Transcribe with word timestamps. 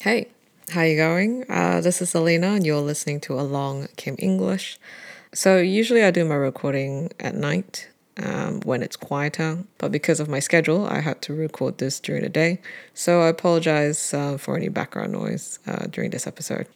Hey, 0.00 0.28
how 0.70 0.82
you 0.82 0.96
going? 0.96 1.44
Uh, 1.50 1.80
this 1.80 2.00
is 2.00 2.14
Alina, 2.14 2.52
and 2.52 2.64
you're 2.64 2.80
listening 2.80 3.18
to 3.22 3.34
Along 3.34 3.88
Came 3.96 4.14
English. 4.20 4.78
So 5.34 5.58
usually 5.58 6.04
I 6.04 6.12
do 6.12 6.24
my 6.24 6.36
recording 6.36 7.10
at 7.18 7.34
night 7.34 7.88
um, 8.16 8.60
when 8.60 8.80
it's 8.80 8.94
quieter, 8.94 9.64
but 9.76 9.90
because 9.90 10.20
of 10.20 10.28
my 10.28 10.38
schedule, 10.38 10.86
I 10.86 11.00
had 11.00 11.20
to 11.22 11.34
record 11.34 11.78
this 11.78 11.98
during 11.98 12.22
the 12.22 12.28
day. 12.28 12.60
So 12.94 13.22
I 13.22 13.28
apologize 13.30 14.14
uh, 14.14 14.38
for 14.38 14.56
any 14.56 14.68
background 14.68 15.10
noise 15.10 15.58
uh, 15.66 15.86
during 15.86 16.10
this 16.10 16.28
episode. 16.28 16.68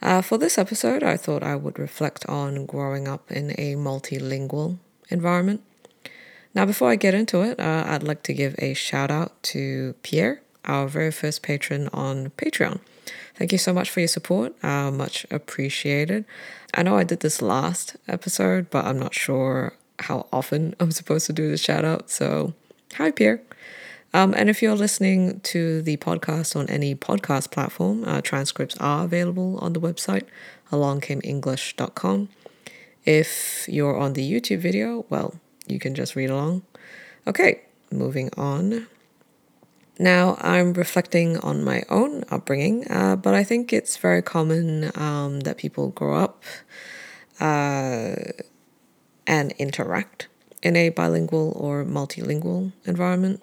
Uh, 0.00 0.22
for 0.22 0.38
this 0.38 0.56
episode, 0.56 1.02
I 1.02 1.16
thought 1.16 1.42
I 1.42 1.56
would 1.56 1.76
reflect 1.76 2.24
on 2.26 2.66
growing 2.66 3.08
up 3.08 3.32
in 3.32 3.50
a 3.58 3.74
multilingual 3.74 4.78
environment. 5.08 5.60
Now, 6.54 6.66
before 6.66 6.90
I 6.90 6.94
get 6.94 7.14
into 7.14 7.42
it, 7.42 7.58
uh, 7.58 7.82
I'd 7.88 8.04
like 8.04 8.22
to 8.22 8.32
give 8.32 8.54
a 8.58 8.74
shout 8.74 9.10
out 9.10 9.42
to 9.54 9.96
Pierre 10.04 10.40
our 10.64 10.88
very 10.88 11.10
first 11.10 11.42
patron 11.42 11.88
on 11.92 12.30
Patreon. 12.30 12.80
Thank 13.36 13.52
you 13.52 13.58
so 13.58 13.72
much 13.72 13.90
for 13.90 14.00
your 14.00 14.08
support. 14.08 14.54
Uh, 14.62 14.90
much 14.90 15.26
appreciated. 15.30 16.24
I 16.74 16.82
know 16.82 16.96
I 16.96 17.04
did 17.04 17.20
this 17.20 17.40
last 17.40 17.96
episode, 18.06 18.70
but 18.70 18.84
I'm 18.84 18.98
not 18.98 19.14
sure 19.14 19.72
how 19.98 20.26
often 20.32 20.74
I'm 20.80 20.92
supposed 20.92 21.26
to 21.26 21.32
do 21.32 21.50
the 21.50 21.56
shout 21.56 21.84
out. 21.84 22.10
So, 22.10 22.54
hi, 22.94 23.10
Pierre. 23.10 23.40
Um, 24.12 24.34
and 24.36 24.50
if 24.50 24.60
you're 24.60 24.76
listening 24.76 25.40
to 25.40 25.82
the 25.82 25.96
podcast 25.96 26.56
on 26.56 26.68
any 26.68 26.94
podcast 26.94 27.50
platform, 27.52 28.04
uh, 28.04 28.20
transcripts 28.20 28.76
are 28.78 29.04
available 29.04 29.58
on 29.58 29.72
the 29.72 29.80
website, 29.80 30.24
alongcameenglish.com. 30.72 32.28
If 33.04 33.66
you're 33.68 33.96
on 33.96 34.14
the 34.14 34.30
YouTube 34.30 34.58
video, 34.58 35.06
well, 35.08 35.34
you 35.66 35.78
can 35.78 35.94
just 35.94 36.16
read 36.16 36.30
along. 36.30 36.62
Okay, 37.26 37.62
moving 37.90 38.30
on. 38.36 38.88
Now, 40.00 40.38
I'm 40.40 40.72
reflecting 40.72 41.36
on 41.40 41.62
my 41.62 41.82
own 41.90 42.24
upbringing, 42.30 42.90
uh, 42.90 43.16
but 43.16 43.34
I 43.34 43.44
think 43.44 43.70
it's 43.70 43.98
very 43.98 44.22
common 44.22 44.90
um, 44.94 45.40
that 45.40 45.58
people 45.58 45.90
grow 45.90 46.16
up 46.16 46.42
uh, 47.38 48.14
and 49.26 49.52
interact 49.58 50.28
in 50.62 50.74
a 50.74 50.88
bilingual 50.88 51.52
or 51.54 51.84
multilingual 51.84 52.72
environment. 52.86 53.42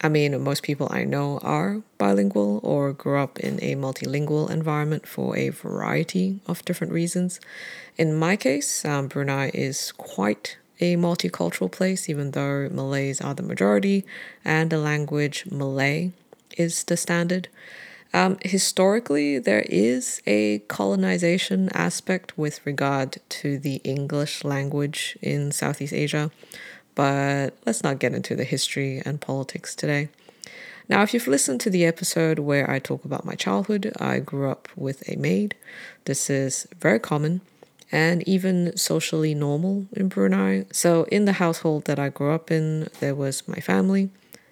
I 0.00 0.08
mean, 0.08 0.40
most 0.40 0.62
people 0.62 0.86
I 0.88 1.02
know 1.02 1.40
are 1.42 1.82
bilingual 1.98 2.60
or 2.62 2.92
grew 2.92 3.18
up 3.18 3.40
in 3.40 3.58
a 3.60 3.74
multilingual 3.74 4.52
environment 4.52 5.04
for 5.04 5.36
a 5.36 5.48
variety 5.48 6.38
of 6.46 6.64
different 6.64 6.92
reasons. 6.92 7.40
In 7.96 8.14
my 8.14 8.36
case, 8.36 8.84
um, 8.84 9.08
Brunei 9.08 9.50
is 9.52 9.90
quite 9.90 10.58
a 10.80 10.96
multicultural 10.96 11.70
place, 11.70 12.08
even 12.08 12.32
though 12.32 12.68
Malays 12.70 13.20
are 13.20 13.34
the 13.34 13.42
majority 13.42 14.04
and 14.44 14.70
the 14.70 14.78
language 14.78 15.44
Malay 15.50 16.12
is 16.56 16.84
the 16.84 16.96
standard. 16.96 17.48
Um, 18.14 18.38
historically, 18.42 19.38
there 19.38 19.66
is 19.68 20.22
a 20.26 20.60
colonization 20.60 21.68
aspect 21.74 22.38
with 22.38 22.64
regard 22.64 23.18
to 23.28 23.58
the 23.58 23.76
English 23.84 24.44
language 24.44 25.18
in 25.20 25.52
Southeast 25.52 25.92
Asia, 25.92 26.30
but 26.94 27.54
let's 27.66 27.82
not 27.82 27.98
get 27.98 28.14
into 28.14 28.34
the 28.34 28.44
history 28.44 29.02
and 29.04 29.20
politics 29.20 29.74
today. 29.74 30.08
Now, 30.88 31.02
if 31.02 31.12
you've 31.12 31.28
listened 31.28 31.60
to 31.60 31.70
the 31.70 31.84
episode 31.84 32.38
where 32.38 32.68
I 32.70 32.78
talk 32.78 33.04
about 33.04 33.26
my 33.26 33.34
childhood, 33.34 33.92
I 34.00 34.20
grew 34.20 34.50
up 34.50 34.68
with 34.74 35.06
a 35.06 35.16
maid. 35.16 35.54
This 36.06 36.30
is 36.30 36.66
very 36.80 36.98
common 36.98 37.42
and 37.90 38.26
even 38.28 38.76
socially 38.76 39.34
normal 39.34 39.86
in 39.92 40.08
Brunei. 40.08 40.66
So, 40.72 41.04
in 41.04 41.24
the 41.24 41.34
household 41.34 41.84
that 41.86 41.98
I 41.98 42.08
grew 42.08 42.32
up 42.32 42.50
in, 42.50 42.88
there 43.00 43.14
was 43.14 43.46
my 43.48 43.60
family 43.60 44.10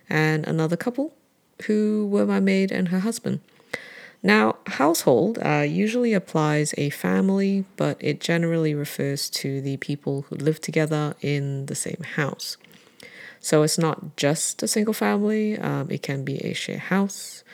and 0.08 0.46
another 0.46 0.76
couple 0.76 1.14
who 1.66 2.06
were 2.10 2.26
my 2.26 2.40
maid 2.40 2.70
and 2.70 2.88
her 2.88 3.00
husband. 3.00 3.40
Now, 4.22 4.56
household 4.66 5.38
uh, 5.44 5.60
usually 5.60 6.12
applies 6.12 6.74
a 6.76 6.90
family, 6.90 7.64
but 7.76 7.96
it 8.00 8.20
generally 8.20 8.74
refers 8.74 9.30
to 9.30 9.60
the 9.60 9.76
people 9.76 10.22
who 10.22 10.36
live 10.36 10.60
together 10.60 11.14
in 11.20 11.66
the 11.66 11.74
same 11.74 12.02
house. 12.16 12.56
So 13.40 13.62
it's 13.62 13.78
not 13.78 14.16
just 14.16 14.62
a 14.62 14.68
single 14.68 14.94
family, 14.94 15.58
um, 15.58 15.90
it 15.90 16.02
can 16.02 16.24
be 16.24 16.38
a 16.38 16.54
share 16.54 16.78
house 16.78 17.44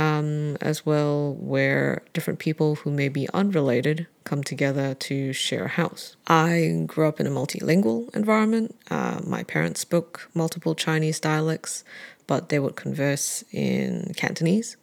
um, 0.00 0.56
as 0.62 0.86
well, 0.86 1.34
where 1.34 2.02
different 2.14 2.38
people 2.38 2.76
who 2.76 2.90
may 2.90 3.08
be 3.08 3.28
unrelated 3.34 4.06
come 4.24 4.42
together 4.42 4.94
to 4.94 5.32
share 5.34 5.64
a 5.64 5.68
house. 5.82 6.16
I 6.26 6.84
grew 6.86 7.06
up 7.06 7.20
in 7.20 7.26
a 7.26 7.30
multilingual 7.30 8.14
environment. 8.14 8.74
Uh, 8.90 9.20
my 9.26 9.42
parents 9.42 9.80
spoke 9.80 10.30
multiple 10.32 10.74
Chinese 10.74 11.20
dialects, 11.20 11.84
but 12.26 12.48
they 12.48 12.58
would 12.58 12.76
converse 12.76 13.44
in 13.52 14.14
Cantonese. 14.16 14.76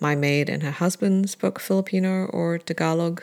My 0.00 0.14
maid 0.14 0.48
and 0.48 0.62
her 0.62 0.70
husband 0.70 1.28
spoke 1.28 1.60
Filipino 1.60 2.26
or 2.26 2.58
Tagalog, 2.58 3.22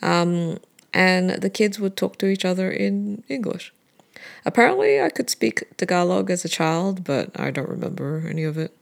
um, 0.00 0.58
and 0.94 1.30
the 1.30 1.50
kids 1.50 1.80
would 1.80 1.96
talk 1.96 2.18
to 2.18 2.26
each 2.26 2.44
other 2.44 2.70
in 2.70 3.24
English. 3.28 3.72
Apparently, 4.44 5.00
I 5.00 5.10
could 5.10 5.30
speak 5.30 5.76
Tagalog 5.76 6.30
as 6.30 6.44
a 6.44 6.48
child, 6.48 7.02
but 7.02 7.30
I 7.34 7.50
don't 7.50 7.68
remember 7.68 8.24
any 8.28 8.44
of 8.44 8.58
it. 8.58 8.76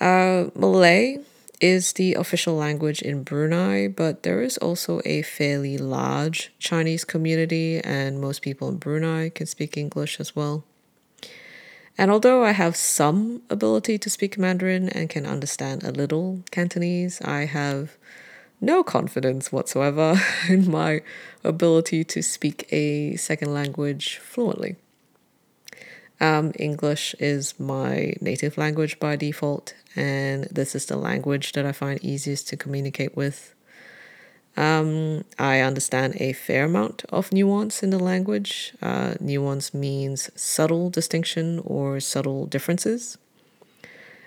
Uh, 0.00 0.50
Malay 0.54 1.18
is 1.60 1.94
the 1.94 2.14
official 2.14 2.54
language 2.54 3.02
in 3.02 3.24
Brunei, 3.24 3.88
but 3.88 4.22
there 4.22 4.40
is 4.40 4.56
also 4.58 5.00
a 5.04 5.22
fairly 5.22 5.76
large 5.76 6.52
Chinese 6.58 7.04
community, 7.04 7.80
and 7.80 8.20
most 8.20 8.42
people 8.42 8.68
in 8.68 8.76
Brunei 8.76 9.28
can 9.30 9.46
speak 9.46 9.76
English 9.76 10.20
as 10.20 10.36
well. 10.36 10.64
And 11.96 12.12
although 12.12 12.44
I 12.44 12.52
have 12.52 12.76
some 12.76 13.42
ability 13.50 13.98
to 13.98 14.08
speak 14.08 14.38
Mandarin 14.38 14.88
and 14.88 15.10
can 15.10 15.26
understand 15.26 15.82
a 15.82 15.90
little 15.90 16.44
Cantonese, 16.52 17.20
I 17.22 17.46
have 17.46 17.96
no 18.60 18.84
confidence 18.84 19.50
whatsoever 19.50 20.20
in 20.48 20.70
my 20.70 21.02
ability 21.42 22.04
to 22.04 22.22
speak 22.22 22.72
a 22.72 23.16
second 23.16 23.52
language 23.52 24.18
fluently. 24.18 24.76
Um, 26.20 26.52
English 26.58 27.14
is 27.20 27.58
my 27.60 28.14
native 28.20 28.58
language 28.58 28.98
by 28.98 29.16
default, 29.16 29.74
and 29.94 30.44
this 30.44 30.74
is 30.74 30.86
the 30.86 30.96
language 30.96 31.52
that 31.52 31.64
I 31.64 31.72
find 31.72 32.02
easiest 32.02 32.48
to 32.48 32.56
communicate 32.56 33.16
with. 33.16 33.54
Um, 34.56 35.24
I 35.38 35.60
understand 35.60 36.16
a 36.16 36.32
fair 36.32 36.64
amount 36.64 37.04
of 37.10 37.32
nuance 37.32 37.84
in 37.84 37.90
the 37.90 37.98
language. 38.00 38.74
Uh, 38.82 39.14
nuance 39.20 39.72
means 39.72 40.30
subtle 40.34 40.90
distinction 40.90 41.60
or 41.64 42.00
subtle 42.00 42.46
differences. 42.46 43.18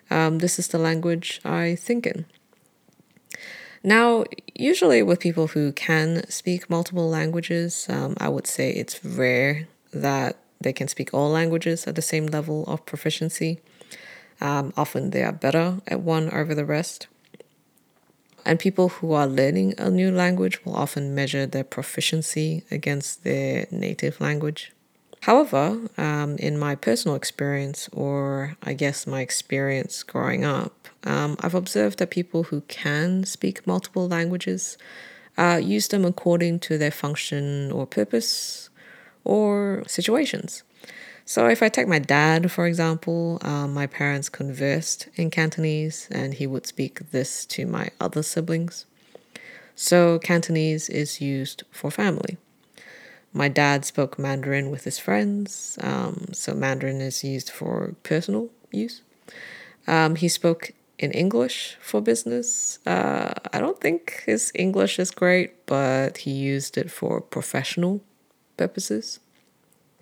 Um, 0.10 0.40
this 0.40 0.58
is 0.58 0.70
the 0.70 0.78
language 0.78 1.42
I 1.44 1.76
think 1.76 2.08
in. 2.08 2.26
Now, 3.84 4.24
usually 4.56 5.04
with 5.04 5.20
people 5.20 5.48
who 5.48 5.74
can 5.74 6.30
speak 6.30 6.70
multiple 6.70 7.10
languages, 7.10 7.88
um, 7.90 8.16
I 8.20 8.30
would 8.30 8.48
say 8.48 8.72
it's 8.72 9.04
rare 9.04 9.68
that 9.92 10.38
they 10.64 10.74
can 10.74 10.88
speak 10.88 11.14
all 11.14 11.30
languages 11.30 11.88
at 11.88 11.96
the 11.96 12.02
same 12.02 12.28
level 12.28 12.66
of 12.68 12.86
proficiency. 12.86 13.60
Um, 14.40 14.74
often 14.76 15.12
they 15.12 15.24
are 15.24 15.32
better 15.32 15.82
at 15.88 16.02
one 16.02 16.32
over 16.32 16.56
the 16.56 16.66
rest. 16.66 17.08
And 18.44 18.60
people 18.60 18.90
who 18.90 19.14
are 19.14 19.28
learning 19.28 19.76
a 19.78 19.92
new 19.92 20.12
language 20.12 20.66
will 20.66 20.76
often 20.76 21.14
measure 21.14 21.46
their 21.46 21.64
proficiency 21.64 22.64
against 22.72 23.24
their 23.24 23.68
native 23.70 24.20
language. 24.20 24.72
However, 25.22 25.78
um, 26.00 26.38
in 26.38 26.58
my 26.58 26.74
personal 26.74 27.16
experience, 27.16 27.88
or 27.94 28.58
I 28.64 28.74
guess 28.74 29.06
my 29.06 29.22
experience 29.22 30.02
growing 30.02 30.44
up, 30.44 30.88
um, 31.04 31.38
I've 31.40 31.54
observed 31.54 32.00
that 32.00 32.10
people 32.10 32.44
who 32.44 32.62
can 32.62 33.24
speak 33.26 33.68
multiple 33.68 34.08
languages 34.08 34.80
uh, 35.38 35.60
use 35.64 35.88
them 35.88 36.06
according 36.06 36.60
to 36.62 36.78
their 36.80 36.92
function 36.92 37.72
or 37.72 37.86
purpose 37.86 38.71
or 39.24 39.84
situations. 39.88 40.64
So, 41.26 41.48
if 41.48 41.62
I 41.64 41.70
take 41.70 41.88
my 41.88 42.00
dad, 42.00 42.52
for 42.52 42.66
example, 42.66 43.38
um, 43.42 43.74
my 43.74 43.88
parents 43.88 44.28
conversed 44.28 45.08
in 45.16 45.30
Cantonese 45.30 46.08
and 46.12 46.34
he 46.34 46.48
would 46.48 46.66
speak 46.66 47.12
this 47.12 47.46
to 47.48 47.66
my 47.66 47.90
other 48.00 48.24
siblings. 48.24 48.86
So, 49.76 50.20
Cantonese 50.20 50.90
is 50.90 51.22
used 51.22 51.64
for 51.72 51.92
family. 51.92 52.38
My 53.34 53.48
dad 53.48 53.86
spoke 53.86 54.20
Mandarin 54.20 54.70
with 54.72 54.84
his 54.84 55.00
friends, 55.00 55.80
um, 55.82 56.26
so 56.34 56.54
Mandarin 56.54 57.00
is 57.00 57.24
used 57.24 57.50
for 57.50 57.96
personal 58.04 58.50
use. 58.72 59.02
Um, 59.88 60.16
he 60.16 60.28
spoke 60.28 60.72
in 61.00 61.12
English 61.12 61.78
for 61.82 62.02
business. 62.02 62.80
Uh, 62.86 63.34
I 63.54 63.60
don't 63.60 63.80
think 63.80 64.24
his 64.26 64.52
English 64.54 65.00
is 65.00 65.12
great, 65.12 65.66
but 65.66 66.18
he 66.18 66.32
used 66.32 66.78
it 66.78 66.92
for 66.92 67.22
professional 67.22 68.02
purposes. 68.62 69.20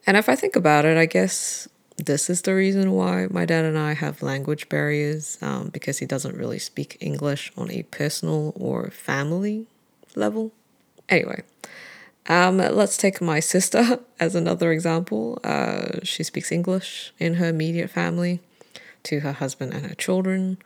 And 0.06 0.18
if 0.18 0.28
I 0.34 0.36
think 0.36 0.56
about 0.56 0.84
it, 0.90 0.98
I 0.98 1.06
guess 1.06 1.68
this 1.98 2.30
is 2.30 2.42
the 2.42 2.56
reason 2.56 2.92
why 3.00 3.28
my 3.30 3.46
dad 3.46 3.64
and 3.66 3.78
I 3.78 3.94
have 3.94 4.22
language 4.34 4.64
barriers 4.76 5.38
um, 5.42 5.70
because 5.70 6.00
he 6.00 6.06
doesn't 6.06 6.36
really 6.42 6.60
speak 6.60 6.98
English 7.00 7.44
on 7.56 7.68
a 7.72 7.84
personal 7.84 8.42
or 8.56 8.90
family 8.90 9.66
level. 10.16 10.52
Anyway, 11.08 11.42
um, 12.28 12.58
let's 12.58 12.98
take 12.98 13.22
my 13.22 13.40
sister 13.40 14.00
as 14.20 14.36
another 14.36 14.72
example. 14.72 15.40
Uh, 15.44 16.00
she 16.04 16.24
speaks 16.24 16.52
English 16.52 17.14
in 17.20 17.36
her 17.36 17.48
immediate 17.56 17.90
family 17.90 18.40
to 19.04 19.22
her 19.22 19.34
husband 19.44 19.74
and 19.74 19.86
her 19.86 19.96
children. 19.96 20.58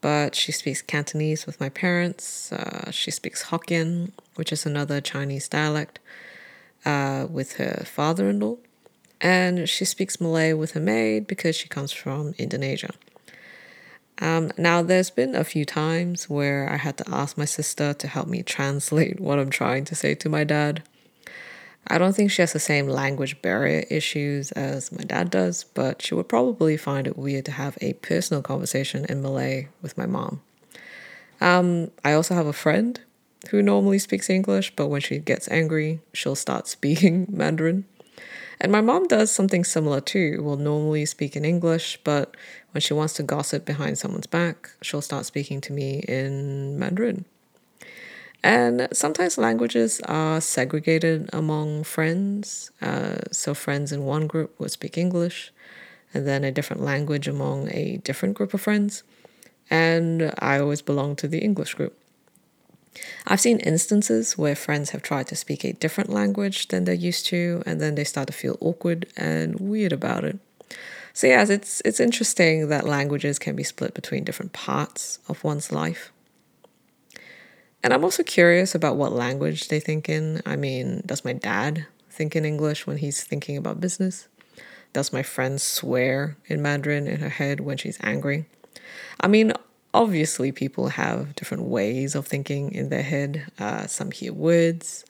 but 0.00 0.34
she 0.34 0.52
speaks 0.52 0.80
Cantonese 0.82 1.46
with 1.46 1.60
my 1.60 1.68
parents. 1.68 2.52
Uh, 2.52 2.90
she 2.90 3.10
speaks 3.10 3.40
Hokkien, 3.50 4.12
which 4.38 4.50
is 4.52 4.64
another 4.66 4.98
Chinese 5.00 5.46
dialect, 5.48 5.98
uh, 6.84 7.26
with 7.30 7.54
her 7.54 7.84
father 7.86 8.28
in 8.28 8.40
law. 8.40 8.56
And 9.20 9.68
she 9.68 9.84
speaks 9.84 10.20
Malay 10.20 10.54
with 10.54 10.72
her 10.72 10.80
maid 10.80 11.26
because 11.26 11.54
she 11.54 11.68
comes 11.68 11.92
from 11.92 12.34
Indonesia. 12.38 12.90
Um, 14.20 14.50
now, 14.58 14.82
there's 14.82 15.10
been 15.10 15.34
a 15.34 15.44
few 15.44 15.64
times 15.64 16.28
where 16.28 16.70
I 16.70 16.76
had 16.76 16.98
to 16.98 17.04
ask 17.10 17.38
my 17.38 17.46
sister 17.46 17.94
to 17.94 18.06
help 18.06 18.28
me 18.28 18.42
translate 18.42 19.18
what 19.26 19.38
I'm 19.38 19.50
trying 19.50 19.84
to 19.86 19.94
say 19.94 20.14
to 20.16 20.28
my 20.28 20.44
dad. 20.44 20.82
I 21.86 21.98
don't 21.98 22.14
think 22.14 22.30
she 22.30 22.42
has 22.42 22.52
the 22.52 22.60
same 22.60 22.86
language 22.86 23.40
barrier 23.40 23.84
issues 23.90 24.52
as 24.52 24.92
my 24.92 25.02
dad 25.02 25.30
does, 25.30 25.64
but 25.64 26.02
she 26.02 26.14
would 26.14 26.28
probably 26.28 26.76
find 26.76 27.06
it 27.06 27.16
weird 27.16 27.46
to 27.46 27.52
have 27.52 27.78
a 27.80 27.94
personal 27.94 28.42
conversation 28.42 29.06
in 29.08 29.22
Malay 29.22 29.68
with 29.80 29.96
my 29.96 30.06
mom. 30.06 30.42
Um, 31.40 31.90
I 32.04 32.12
also 32.12 32.34
have 32.34 32.46
a 32.46 32.52
friend 32.52 33.00
who 33.50 33.62
normally 33.62 33.98
speaks 33.98 34.30
English, 34.30 34.74
but 34.76 34.86
when 34.86 35.00
she 35.00 35.18
gets 35.18 35.48
angry, 35.48 36.00
she'll 36.12 36.36
start 36.36 36.68
speaking 36.68 37.26
Mandarin. 37.30 37.84
And 38.60 38.70
my 38.70 38.80
mom 38.80 39.08
does 39.08 39.30
something 39.30 39.64
similar 39.64 40.00
too. 40.00 40.42
Will 40.42 40.56
normally 40.56 41.04
speak 41.06 41.34
in 41.34 41.44
English, 41.44 41.98
but 42.04 42.36
when 42.70 42.80
she 42.80 42.94
wants 42.94 43.14
to 43.14 43.22
gossip 43.22 43.64
behind 43.64 43.98
someone's 43.98 44.26
back, 44.26 44.70
she'll 44.82 45.02
start 45.02 45.26
speaking 45.26 45.60
to 45.62 45.72
me 45.72 46.04
in 46.06 46.78
Mandarin. 46.78 47.24
And 48.42 48.88
sometimes 48.92 49.36
languages 49.36 50.00
are 50.04 50.40
segregated 50.40 51.28
among 51.32 51.84
friends. 51.84 52.70
Uh, 52.80 53.16
so, 53.32 53.52
friends 53.52 53.92
in 53.92 54.04
one 54.04 54.26
group 54.26 54.58
would 54.60 54.70
speak 54.70 54.96
English, 54.96 55.52
and 56.14 56.26
then 56.26 56.44
a 56.44 56.52
different 56.52 56.82
language 56.82 57.26
among 57.26 57.68
a 57.70 57.98
different 58.04 58.34
group 58.34 58.54
of 58.54 58.60
friends. 58.60 59.02
And 59.68 60.32
I 60.38 60.58
always 60.58 60.82
belong 60.82 61.16
to 61.16 61.28
the 61.28 61.38
English 61.38 61.74
group. 61.74 61.99
I've 63.26 63.40
seen 63.40 63.58
instances 63.60 64.36
where 64.36 64.56
friends 64.56 64.90
have 64.90 65.02
tried 65.02 65.28
to 65.28 65.36
speak 65.36 65.64
a 65.64 65.72
different 65.72 66.10
language 66.10 66.68
than 66.68 66.84
they're 66.84 66.94
used 66.94 67.26
to, 67.26 67.62
and 67.66 67.80
then 67.80 67.94
they 67.94 68.04
start 68.04 68.26
to 68.26 68.32
feel 68.32 68.58
awkward 68.60 69.06
and 69.16 69.58
weird 69.60 69.92
about 69.92 70.24
it. 70.24 70.38
So 71.12 71.26
yes, 71.26 71.50
it's 71.50 71.82
it's 71.84 72.00
interesting 72.00 72.68
that 72.68 72.86
languages 72.86 73.38
can 73.38 73.56
be 73.56 73.64
split 73.64 73.94
between 73.94 74.24
different 74.24 74.52
parts 74.52 75.18
of 75.28 75.42
one's 75.44 75.72
life. 75.72 76.12
And 77.82 77.92
I'm 77.92 78.04
also 78.04 78.22
curious 78.22 78.74
about 78.74 78.96
what 78.96 79.12
language 79.12 79.68
they 79.68 79.80
think 79.80 80.08
in. 80.08 80.42
I 80.44 80.56
mean, 80.56 81.02
does 81.06 81.24
my 81.24 81.32
dad 81.32 81.86
think 82.10 82.36
in 82.36 82.44
English 82.44 82.86
when 82.86 82.98
he's 82.98 83.24
thinking 83.24 83.56
about 83.56 83.80
business? 83.80 84.28
Does 84.92 85.12
my 85.12 85.22
friend 85.22 85.60
swear 85.60 86.36
in 86.46 86.60
Mandarin 86.60 87.06
in 87.06 87.20
her 87.20 87.28
head 87.28 87.60
when 87.60 87.76
she's 87.76 87.98
angry? 88.02 88.46
I 89.20 89.28
mean, 89.28 89.52
obviously, 89.92 90.52
people 90.52 90.88
have 90.88 91.34
different 91.34 91.64
ways 91.64 92.14
of 92.14 92.26
thinking 92.26 92.72
in 92.72 92.88
their 92.88 93.02
head. 93.02 93.46
Uh, 93.58 93.86
some 93.86 94.10
hear 94.10 94.32
words, 94.32 95.04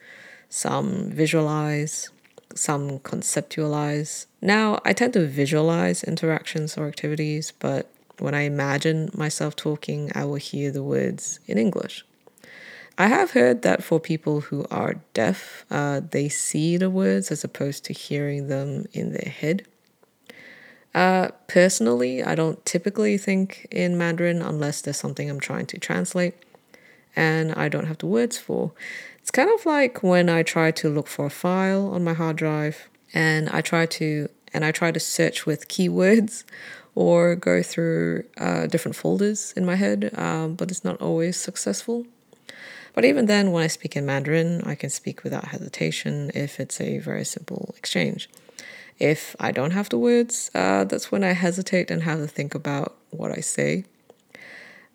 some 0.49 1.11
visualize, 1.11 2.11
some 2.55 2.99
conceptualize. 3.01 4.27
Now, 4.41 4.81
I 4.85 4.93
tend 4.93 5.13
to 5.15 5.27
visualize 5.27 6.03
interactions 6.03 6.77
or 6.77 6.89
activities, 6.89 7.53
but 7.59 7.91
when 8.19 8.35
I 8.35 8.43
imagine 8.43 9.11
myself 9.15 9.57
talking, 9.57 10.11
I 10.15 10.25
will 10.25 10.35
hear 10.37 10.71
the 10.71 10.83
words 10.83 11.41
in 11.47 11.59
English. 11.59 12.05
I 12.99 13.07
have 13.07 13.31
heard 13.31 13.63
that 13.63 13.83
for 13.83 13.99
people 13.99 14.43
who 14.43 14.67
are 14.71 14.97
deaf, 15.15 15.65
uh, 15.71 16.01
they 16.11 16.29
see 16.29 16.77
the 16.77 16.91
words 16.91 17.31
as 17.31 17.43
opposed 17.45 17.85
to 17.85 17.95
hearing 17.95 18.49
them 18.49 18.87
in 18.93 19.13
their 19.13 19.31
head. 19.31 19.67
Uh, 20.95 21.29
personally, 21.47 22.23
I 22.23 22.35
don't 22.35 22.65
typically 22.67 23.17
think 23.17 23.67
in 23.71 23.97
Mandarin 23.97 24.43
unless 24.43 24.81
there's 24.81 24.97
something 24.97 25.31
I'm 25.31 25.41
trying 25.41 25.67
to 25.67 25.79
translate 25.79 26.35
and 27.15 27.53
I 27.53 27.69
don't 27.69 27.87
have 27.87 27.99
the 27.99 28.07
words 28.07 28.39
for. 28.39 28.73
It's 29.19 29.31
kind 29.31 29.51
of 29.51 29.67
like 29.67 30.03
when 30.03 30.29
I 30.29 30.43
try 30.43 30.71
to 30.73 30.89
look 30.89 31.07
for 31.07 31.27
a 31.27 31.31
file 31.31 31.89
on 31.89 32.03
my 32.03 32.15
hard 32.15 32.37
drive 32.37 32.89
and 33.13 33.49
I 33.51 33.61
try 33.61 33.87
to 33.87 34.29
and 34.53 34.65
I 34.65 34.73
try 34.73 34.91
to 34.91 34.99
search 34.99 35.47
with 35.47 35.69
keywords 35.69 36.45
or 36.97 37.37
go 37.37 37.63
through 37.63 38.25
uh, 38.37 38.67
different 38.67 38.97
folders 38.97 39.53
in 39.57 39.65
my 39.65 39.77
head, 39.77 40.11
um, 40.17 40.55
but 40.55 40.71
it's 40.71 40.85
not 40.85 41.01
always 41.01 41.37
successful. 41.37 42.05
But 42.95 43.05
even 43.05 43.27
then, 43.27 43.53
when 43.53 43.63
I 43.63 43.69
speak 43.69 43.95
in 43.95 44.05
Mandarin, 44.05 44.63
I 44.67 44.75
can 44.75 44.91
speak 44.91 45.23
without 45.23 45.47
hesitation 45.47 46.33
if 46.35 46.59
it's 46.59 46.81
a 46.81 46.99
very 46.99 47.25
simple 47.25 47.73
exchange. 47.79 48.29
If 49.01 49.35
I 49.41 49.51
don't 49.51 49.71
have 49.71 49.89
the 49.89 49.99
words, 49.99 50.51
uh, 50.55 50.85
that's 50.85 51.11
when 51.11 51.25
I 51.25 51.33
hesitate 51.33 51.91
and 51.91 52.03
have 52.03 52.19
to 52.19 52.27
think 52.27 52.55
about 52.55 52.97
what 53.11 53.33
I 53.37 53.41
say. 53.41 53.85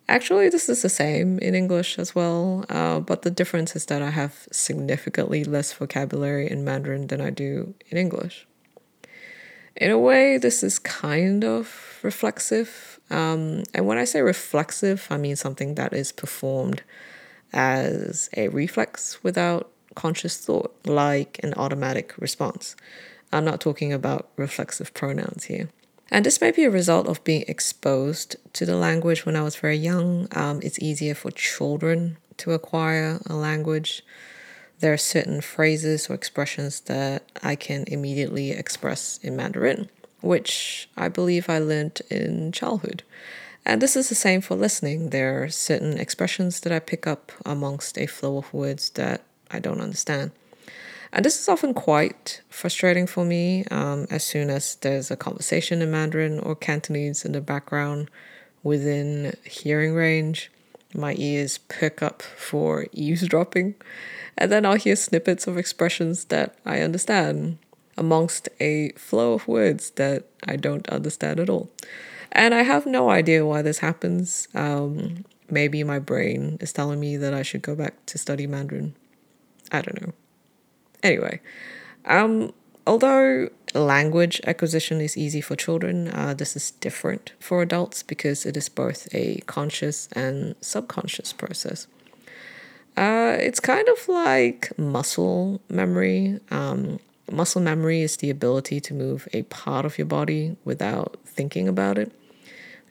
Actually, 0.08 0.50
this 0.50 0.70
is 0.70 0.84
the 0.84 0.90
same 0.90 1.40
in 1.40 1.56
English 1.56 1.98
as 1.98 2.14
well, 2.14 2.64
uh, 2.70 3.00
but 3.00 3.24
the 3.24 3.32
difference 3.32 3.76
is 3.76 3.88
that 3.88 4.04
I 4.04 4.12
have 4.12 4.48
significantly 4.52 5.44
less 5.44 5.74
vocabulary 5.74 6.50
in 6.50 6.64
Mandarin 6.64 7.08
than 7.08 7.20
I 7.20 7.32
do 7.32 7.74
in 7.90 7.98
English. 7.98 8.46
In 9.76 9.90
a 9.90 9.98
way, 9.98 10.38
this 10.38 10.62
is 10.62 10.78
kind 10.78 11.44
of 11.44 12.00
reflexive. 12.04 13.00
Um, 13.10 13.64
and 13.74 13.88
when 13.88 13.98
I 13.98 14.06
say 14.06 14.22
reflexive, 14.22 15.08
I 15.10 15.18
mean 15.18 15.36
something 15.36 15.74
that 15.76 15.92
is 15.92 16.12
performed 16.12 16.84
as 17.52 18.30
a 18.38 18.50
reflex 18.50 19.24
without 19.24 19.72
conscious 19.96 20.38
thought, 20.38 20.76
like 20.86 21.40
an 21.42 21.56
automatic 21.56 22.14
response. 22.20 22.76
I'm 23.36 23.46
not 23.46 23.62
talking 23.62 23.92
about 23.92 24.30
reflexive 24.38 24.94
pronouns 24.94 25.46
here. 25.46 25.70
And 26.10 26.26
this 26.26 26.40
may 26.40 26.52
be 26.52 26.64
a 26.64 26.72
result 26.72 27.08
of 27.08 27.24
being 27.24 27.44
exposed 27.48 28.36
to 28.54 28.66
the 28.66 28.76
language 28.76 29.26
when 29.26 29.36
I 29.36 29.42
was 29.42 29.56
very 29.56 29.76
young. 29.76 30.28
Um, 30.32 30.60
it's 30.64 30.80
easier 30.80 31.16
for 31.16 31.32
children 31.32 32.18
to 32.38 32.54
acquire 32.54 33.20
a 33.26 33.34
language. 33.34 34.04
There 34.80 34.94
are 34.94 34.98
certain 34.98 35.42
phrases 35.42 36.10
or 36.10 36.14
expressions 36.14 36.82
that 36.82 37.24
I 37.42 37.56
can 37.56 37.86
immediately 37.88 38.52
express 38.52 39.20
in 39.24 39.36
Mandarin, 39.36 39.90
which 40.22 40.90
I 40.96 41.10
believe 41.10 41.50
I 41.50 41.60
learned 41.60 42.02
in 42.10 42.52
childhood. 42.52 43.04
And 43.66 43.82
this 43.82 43.96
is 43.96 44.10
the 44.10 44.16
same 44.16 44.42
for 44.42 44.56
listening. 44.56 45.10
There 45.10 45.44
are 45.44 45.50
certain 45.50 45.98
expressions 45.98 46.60
that 46.62 46.72
I 46.72 46.80
pick 46.80 47.08
up 47.08 47.32
amongst 47.46 47.98
a 47.98 48.06
flow 48.06 48.38
of 48.38 48.54
words 48.54 48.92
that 48.92 49.24
I 49.50 49.60
don't 49.60 49.82
understand. 49.82 50.32
And 51.12 51.24
this 51.24 51.40
is 51.40 51.48
often 51.48 51.74
quite 51.74 52.42
frustrating 52.50 53.08
for 53.08 53.26
me 53.26 53.66
um, 53.66 54.08
as 54.10 54.24
soon 54.24 54.50
as 54.50 54.76
there's 54.76 55.12
a 55.12 55.16
conversation 55.16 55.82
in 55.82 55.92
Mandarin 55.92 56.40
or 56.40 56.56
Cantonese 56.56 57.26
in 57.26 57.32
the 57.32 57.42
background 57.42 58.10
within 58.64 59.36
hearing 59.44 59.94
range. 59.94 60.52
My 60.94 61.16
ears 61.18 61.58
perk 61.58 62.02
up 62.02 62.22
for 62.22 62.88
eavesdropping, 62.94 63.76
and 64.38 64.52
then 64.52 64.66
I'll 64.66 64.76
hear 64.76 64.96
snippets 64.96 65.46
of 65.46 65.58
expressions 65.58 66.26
that 66.26 66.56
I 66.66 66.80
understand 66.80 67.58
amongst 67.98 68.50
a 68.60 68.92
flow 68.92 69.34
of 69.34 69.48
words 69.48 69.92
that 69.92 70.26
I 70.48 70.56
don't 70.56 70.88
understand 70.90 71.40
at 71.40 71.50
all. 71.50 71.70
And 72.32 72.54
I 72.54 72.64
have 72.64 72.86
no 72.86 73.10
idea 73.10 73.46
why 73.46 73.62
this 73.62 73.80
happens. 73.80 74.48
Um, 74.54 75.26
maybe 75.50 75.84
my 75.84 76.00
brain 76.00 76.58
is 76.60 76.74
telling 76.74 77.00
me 77.00 77.18
that 77.18 77.34
I 77.34 77.44
should 77.44 77.62
go 77.62 77.76
back 77.76 78.06
to 78.08 78.18
study 78.18 78.48
Mandarin. 78.48 78.96
I 79.72 79.82
don't 79.82 80.02
know. 80.02 80.14
Anyway, 81.06 81.40
um, 82.06 82.52
although 82.88 83.48
language 83.76 84.42
acquisition 84.48 85.00
is 85.00 85.16
easy 85.16 85.40
for 85.40 85.56
children, 85.56 86.08
uh, 86.08 86.34
this 86.34 86.56
is 86.56 86.72
different 86.72 87.34
for 87.40 87.62
adults 87.62 88.02
because 88.02 88.44
it 88.44 88.58
is 88.58 88.70
both 88.70 89.08
a 89.14 89.40
conscious 89.46 90.10
and 90.14 90.56
subconscious 90.62 91.32
process. 91.32 91.86
Uh, 92.98 93.36
it's 93.40 93.60
kind 93.60 93.88
of 93.88 94.10
like 94.10 94.72
muscle 94.80 95.62
memory. 95.70 96.40
Um, 96.50 97.00
muscle 97.32 97.62
memory 97.62 98.02
is 98.02 98.18
the 98.18 98.32
ability 98.32 98.80
to 98.80 98.96
move 98.96 99.28
a 99.32 99.44
part 99.44 99.86
of 99.86 100.00
your 100.00 100.08
body 100.08 100.58
without 100.66 101.18
thinking 101.24 101.68
about 101.68 102.00
it 102.00 102.12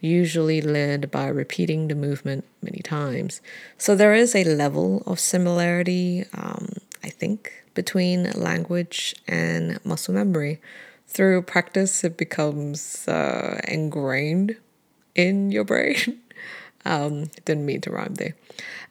usually 0.04 0.60
led 0.60 1.10
by 1.10 1.26
repeating 1.26 1.88
the 1.88 1.94
movement 1.94 2.44
many 2.62 2.80
times. 2.80 3.40
So 3.78 3.96
there 3.96 4.12
is 4.12 4.34
a 4.34 4.44
level 4.44 5.02
of 5.06 5.18
similarity, 5.18 6.26
um, 6.34 6.74
I 7.04 7.10
think, 7.10 7.52
between 7.74 8.30
language 8.32 9.14
and 9.28 9.78
muscle 9.84 10.14
memory. 10.14 10.60
Through 11.06 11.42
practice, 11.42 12.02
it 12.02 12.16
becomes 12.16 13.06
uh, 13.06 13.60
ingrained 13.68 14.56
in 15.14 15.50
your 15.50 15.64
brain. 15.64 16.22
um, 16.86 17.30
didn't 17.44 17.66
mean 17.66 17.82
to 17.82 17.90
rhyme 17.90 18.14
there. 18.14 18.34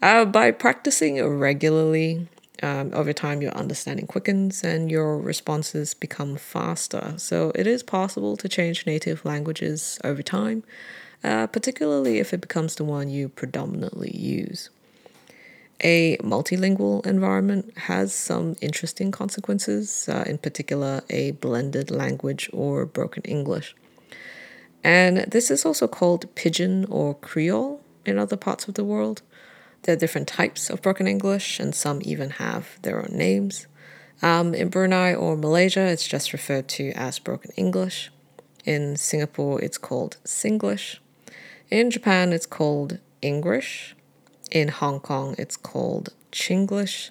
Uh, 0.02 0.26
by 0.26 0.52
practicing 0.52 1.26
regularly, 1.26 2.28
um, 2.62 2.92
over 2.94 3.14
time, 3.14 3.42
your 3.42 3.52
understanding 3.54 4.06
quickens 4.06 4.64
and 4.64 4.92
your 4.92 5.18
responses 5.18 5.96
become 5.96 6.36
faster. 6.38 7.16
So, 7.18 7.52
it 7.56 7.66
is 7.66 7.82
possible 7.82 8.38
to 8.38 8.48
change 8.48 8.86
native 8.86 9.26
languages 9.26 10.00
over 10.04 10.22
time, 10.22 10.64
uh, 11.24 11.48
particularly 11.48 12.20
if 12.20 12.32
it 12.32 12.42
becomes 12.42 12.76
the 12.76 12.84
one 12.84 13.10
you 13.10 13.28
predominantly 13.28 14.16
use. 14.16 14.70
A 15.84 16.18
multilingual 16.18 17.06
environment 17.06 17.78
has 17.78 18.14
some 18.14 18.56
interesting 18.62 19.12
consequences, 19.12 20.08
uh, 20.08 20.24
in 20.26 20.38
particular, 20.38 21.02
a 21.10 21.32
blended 21.32 21.92
language 21.92 22.50
or 22.54 22.86
broken 22.86 23.22
English. 23.24 23.76
And 24.84 25.18
this 25.30 25.52
is 25.52 25.66
also 25.66 25.88
called 25.88 26.34
pidgin 26.36 26.86
or 26.90 27.16
Creole. 27.16 27.82
in 28.06 28.18
other 28.18 28.36
parts 28.36 28.68
of 28.68 28.74
the 28.74 28.84
world. 28.84 29.22
There 29.84 29.94
are 29.94 30.00
different 30.00 30.28
types 30.28 30.70
of 30.70 30.82
broken 30.82 31.08
English, 31.08 31.60
and 31.60 31.74
some 31.74 32.02
even 32.04 32.32
have 32.32 32.82
their 32.82 33.00
own 33.00 33.16
names. 33.16 33.68
Um, 34.22 34.54
in 34.54 34.70
Brunei 34.70 35.14
or 35.14 35.36
Malaysia, 35.36 35.82
it's 35.82 36.08
just 36.08 36.34
referred 36.34 36.68
to 36.70 36.92
as 36.92 37.20
broken 37.20 37.52
Engrish. 37.58 38.10
In 38.66 38.96
Singapore, 38.96 39.62
it's 39.62 39.78
called 39.78 40.18
Singlish. 40.26 41.00
In 41.70 41.92
Japan, 41.92 42.32
it's 42.32 42.46
called 42.46 43.00
English. 43.22 43.96
In 44.54 44.68
Hong 44.68 45.00
Kong, 45.00 45.34
it's 45.40 45.58
called 45.58 46.14
Chinglish. 46.32 47.10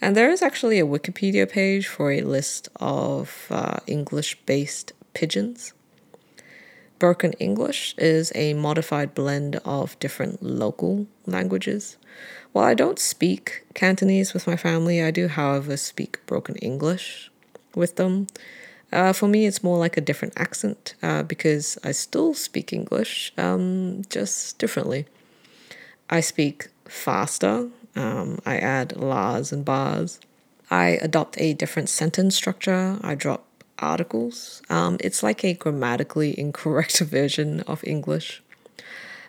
And 0.00 0.16
there 0.16 0.30
is 0.30 0.40
actually 0.40 0.78
a 0.78 0.86
Wikipedia 0.86 1.50
page 1.50 1.88
for 1.88 2.12
a 2.12 2.20
list 2.20 2.68
of 2.76 3.48
uh, 3.50 3.78
English 3.88 4.38
based 4.46 4.92
pidgins. 5.12 5.72
Broken 7.00 7.32
English 7.40 7.96
is 7.98 8.30
a 8.36 8.54
modified 8.54 9.16
blend 9.16 9.56
of 9.64 9.98
different 9.98 10.44
local 10.44 11.08
languages. 11.26 11.96
While 12.52 12.66
I 12.66 12.74
don't 12.74 13.00
speak 13.00 13.64
Cantonese 13.74 14.32
with 14.32 14.46
my 14.46 14.56
family, 14.56 15.02
I 15.02 15.10
do, 15.10 15.26
however, 15.26 15.76
speak 15.76 16.24
broken 16.26 16.54
English 16.56 17.32
with 17.74 17.96
them. 17.96 18.28
Uh, 18.92 19.12
for 19.12 19.26
me, 19.26 19.44
it's 19.44 19.64
more 19.64 19.76
like 19.76 19.96
a 19.96 20.00
different 20.00 20.34
accent 20.36 20.94
uh, 21.02 21.24
because 21.24 21.78
I 21.82 21.90
still 21.90 22.32
speak 22.32 22.72
English, 22.72 23.32
um, 23.36 24.02
just 24.08 24.58
differently. 24.58 25.06
I 26.08 26.20
speak 26.20 26.68
faster, 26.88 27.68
um, 27.94 28.38
I 28.44 28.58
add 28.58 28.90
lahs 28.90 29.52
and 29.52 29.64
bars. 29.64 30.20
I 30.70 30.98
adopt 31.00 31.40
a 31.40 31.54
different 31.54 31.88
sentence 31.88 32.34
structure. 32.36 32.98
I 33.02 33.14
drop 33.14 33.44
articles. 33.78 34.62
Um, 34.68 34.96
it's 35.00 35.22
like 35.22 35.44
a 35.44 35.54
grammatically 35.54 36.38
incorrect 36.38 36.98
version 37.00 37.60
of 37.62 37.84
English. 37.84 38.42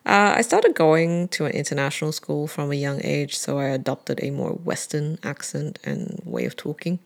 Uh, 0.05 0.35
I 0.37 0.41
started 0.41 0.73
going 0.73 1.27
to 1.29 1.45
an 1.45 1.51
international 1.51 2.13
school 2.13 2.47
from 2.47 2.71
a 2.71 2.75
young 2.75 3.01
age, 3.03 3.37
so 3.37 3.59
I 3.59 3.65
adopted 3.65 4.21
a 4.23 4.31
more 4.31 4.51
Western 4.51 5.19
accent 5.21 5.79
and 5.83 6.21
way 6.23 6.45
of 6.45 6.55
talking. 6.55 6.99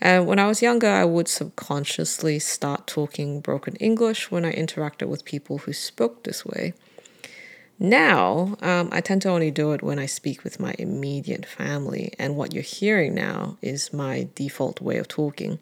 And 0.00 0.26
when 0.26 0.38
I 0.38 0.46
was 0.46 0.62
younger, 0.62 0.88
I 0.88 1.04
would 1.04 1.26
subconsciously 1.26 2.38
start 2.38 2.86
talking 2.86 3.40
broken 3.40 3.74
English 3.76 4.30
when 4.30 4.44
I 4.44 4.52
interacted 4.52 5.08
with 5.08 5.24
people 5.24 5.58
who 5.58 5.72
spoke 5.72 6.22
this 6.22 6.46
way. 6.46 6.74
Now, 7.80 8.56
um, 8.60 8.88
I 8.90 9.00
tend 9.00 9.22
to 9.22 9.28
only 9.28 9.52
do 9.52 9.72
it 9.72 9.82
when 9.82 10.00
I 10.00 10.06
speak 10.06 10.42
with 10.42 10.58
my 10.58 10.74
immediate 10.78 11.46
family, 11.46 12.12
and 12.18 12.36
what 12.36 12.52
you're 12.52 12.62
hearing 12.62 13.14
now 13.14 13.56
is 13.62 13.92
my 13.92 14.28
default 14.34 14.80
way 14.80 14.98
of 14.98 15.06
talking. 15.06 15.60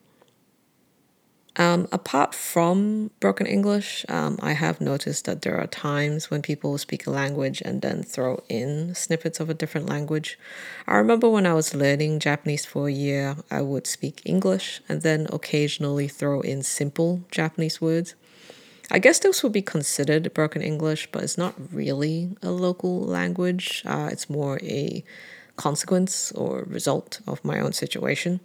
Um, 1.59 1.89
apart 1.91 2.35
from 2.35 3.11
broken 3.19 3.47
English, 3.47 4.05
um, 4.11 4.39
I 4.43 4.53
have 4.53 4.81
noticed 4.81 5.25
that 5.25 5.41
there 5.41 5.59
are 5.59 5.67
times 5.67 6.31
when 6.31 6.43
people 6.43 6.77
speak 6.77 7.07
a 7.07 7.11
language 7.11 7.63
and 7.63 7.81
then 7.81 8.03
throw 8.03 8.43
in 8.49 8.95
snippets 8.95 9.41
of 9.41 9.49
a 9.49 9.55
different 9.55 9.89
language. 9.89 10.39
I 10.87 10.97
remember 10.97 11.31
when 11.31 11.47
I 11.47 11.55
was 11.55 11.75
learning 11.75 12.21
Japanese 12.21 12.67
for 12.67 12.89
a 12.89 12.93
year, 12.93 13.37
I 13.51 13.63
would 13.63 13.87
speak 13.87 14.21
English 14.27 14.83
and 14.87 15.01
then 15.01 15.27
occasionally 15.33 16.09
throw 16.09 16.43
in 16.43 16.63
simple 16.63 17.23
Japanese 17.31 17.81
words. 17.81 18.15
I 18.91 19.01
guess 19.01 19.19
this 19.19 19.43
would 19.43 19.53
be 19.53 19.63
considered 19.63 20.33
broken 20.33 20.63
English, 20.63 21.09
but 21.11 21.25
it's 21.25 21.37
not 21.37 21.55
really 21.73 22.37
a 22.41 22.51
local 22.51 23.01
language. 23.01 23.83
Uh, 23.85 24.09
it's 24.13 24.31
more 24.31 24.61
a 24.63 25.03
consequence 25.57 26.31
or 26.33 26.65
result 26.69 27.21
of 27.27 27.45
my 27.45 27.59
own 27.59 27.73
situation. 27.73 28.41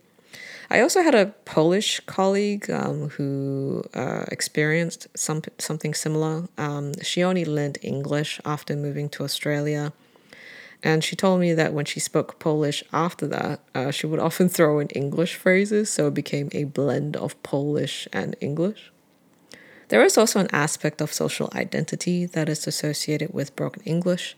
I 0.72 0.80
also 0.80 1.04
had 1.04 1.14
a 1.14 1.28
Polish 1.46 2.00
colleague 2.06 2.72
um, 2.72 3.10
who 3.10 3.84
uh, 3.94 4.24
experienced 4.30 5.08
some, 5.16 5.42
something 5.58 5.94
similar. 5.94 6.48
Um, 6.58 6.94
she 7.02 7.24
only 7.24 7.46
learned 7.46 7.78
English 7.82 8.40
after 8.46 8.76
moving 8.76 9.10
to 9.10 9.24
Australia. 9.24 9.94
And 10.82 11.04
she 11.04 11.16
told 11.16 11.40
me 11.40 11.54
that 11.54 11.74
when 11.74 11.86
she 11.86 12.00
spoke 12.00 12.40
Polish 12.40 12.84
after 12.92 13.28
that, 13.28 13.60
uh, 13.76 13.92
she 13.92 14.08
would 14.08 14.20
often 14.20 14.50
throw 14.56 14.80
in 14.80 14.88
English 14.88 15.36
phrases, 15.36 15.90
so 15.92 16.08
it 16.08 16.16
became 16.16 16.50
a 16.54 16.64
blend 16.64 17.16
of 17.16 17.42
Polish 17.44 18.08
and 18.12 18.36
English. 18.40 18.92
There 19.92 20.06
is 20.06 20.18
also 20.18 20.40
an 20.40 20.48
aspect 20.54 21.02
of 21.02 21.12
social 21.12 21.50
identity 21.54 22.26
that 22.26 22.48
is 22.48 22.66
associated 22.66 23.34
with 23.34 23.58
broken 23.58 23.84
English. 23.84 24.38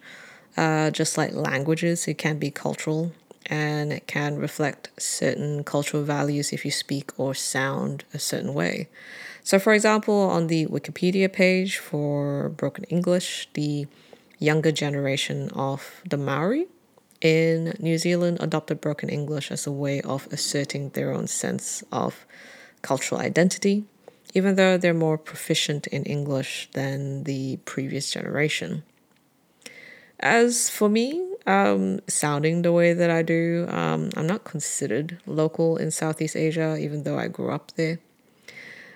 Uh, 0.57 0.89
just 0.89 1.15
like 1.15 1.31
languages, 1.35 2.07
it 2.07 2.17
can 2.17 2.39
be 2.39 2.49
cultural 2.49 3.11
and 3.45 3.93
it 3.93 4.07
can 4.07 4.37
reflect 4.37 4.89
certain 4.97 5.63
cultural 5.63 6.01
values 6.01 6.53
if 6.53 6.65
you 6.65 6.71
speak 6.71 7.11
or 7.19 7.35
sound 7.35 8.03
a 8.15 8.17
certain 8.17 8.55
way. 8.55 8.89
So, 9.43 9.59
for 9.59 9.73
example, 9.73 10.21
on 10.21 10.47
the 10.47 10.65
Wikipedia 10.65 11.31
page 11.31 11.77
for 11.77 12.49
Broken 12.49 12.85
English, 12.85 13.47
the 13.53 13.85
younger 14.39 14.71
generation 14.71 15.51
of 15.53 16.01
the 16.09 16.17
Maori 16.17 16.65
in 17.21 17.75
New 17.77 17.99
Zealand 17.99 18.39
adopted 18.39 18.81
Broken 18.81 19.07
English 19.07 19.51
as 19.51 19.67
a 19.67 19.71
way 19.71 20.01
of 20.01 20.27
asserting 20.31 20.89
their 20.89 21.11
own 21.11 21.27
sense 21.27 21.83
of 21.91 22.25
cultural 22.81 23.21
identity, 23.21 23.85
even 24.33 24.55
though 24.55 24.77
they're 24.77 24.93
more 24.93 25.17
proficient 25.17 25.87
in 25.87 26.03
English 26.03 26.69
than 26.73 27.23
the 27.23 27.57
previous 27.65 28.11
generation. 28.11 28.83
As 30.19 30.69
for 30.69 30.89
me, 30.89 31.33
um, 31.45 31.99
sounding 32.07 32.61
the 32.61 32.71
way 32.71 32.93
that 32.93 33.09
I 33.09 33.21
do. 33.21 33.65
Um, 33.69 34.09
I'm 34.15 34.27
not 34.27 34.43
considered 34.43 35.19
local 35.25 35.77
in 35.77 35.91
Southeast 35.91 36.35
Asia, 36.35 36.77
even 36.77 37.03
though 37.03 37.17
I 37.17 37.27
grew 37.27 37.51
up 37.51 37.71
there. 37.75 37.99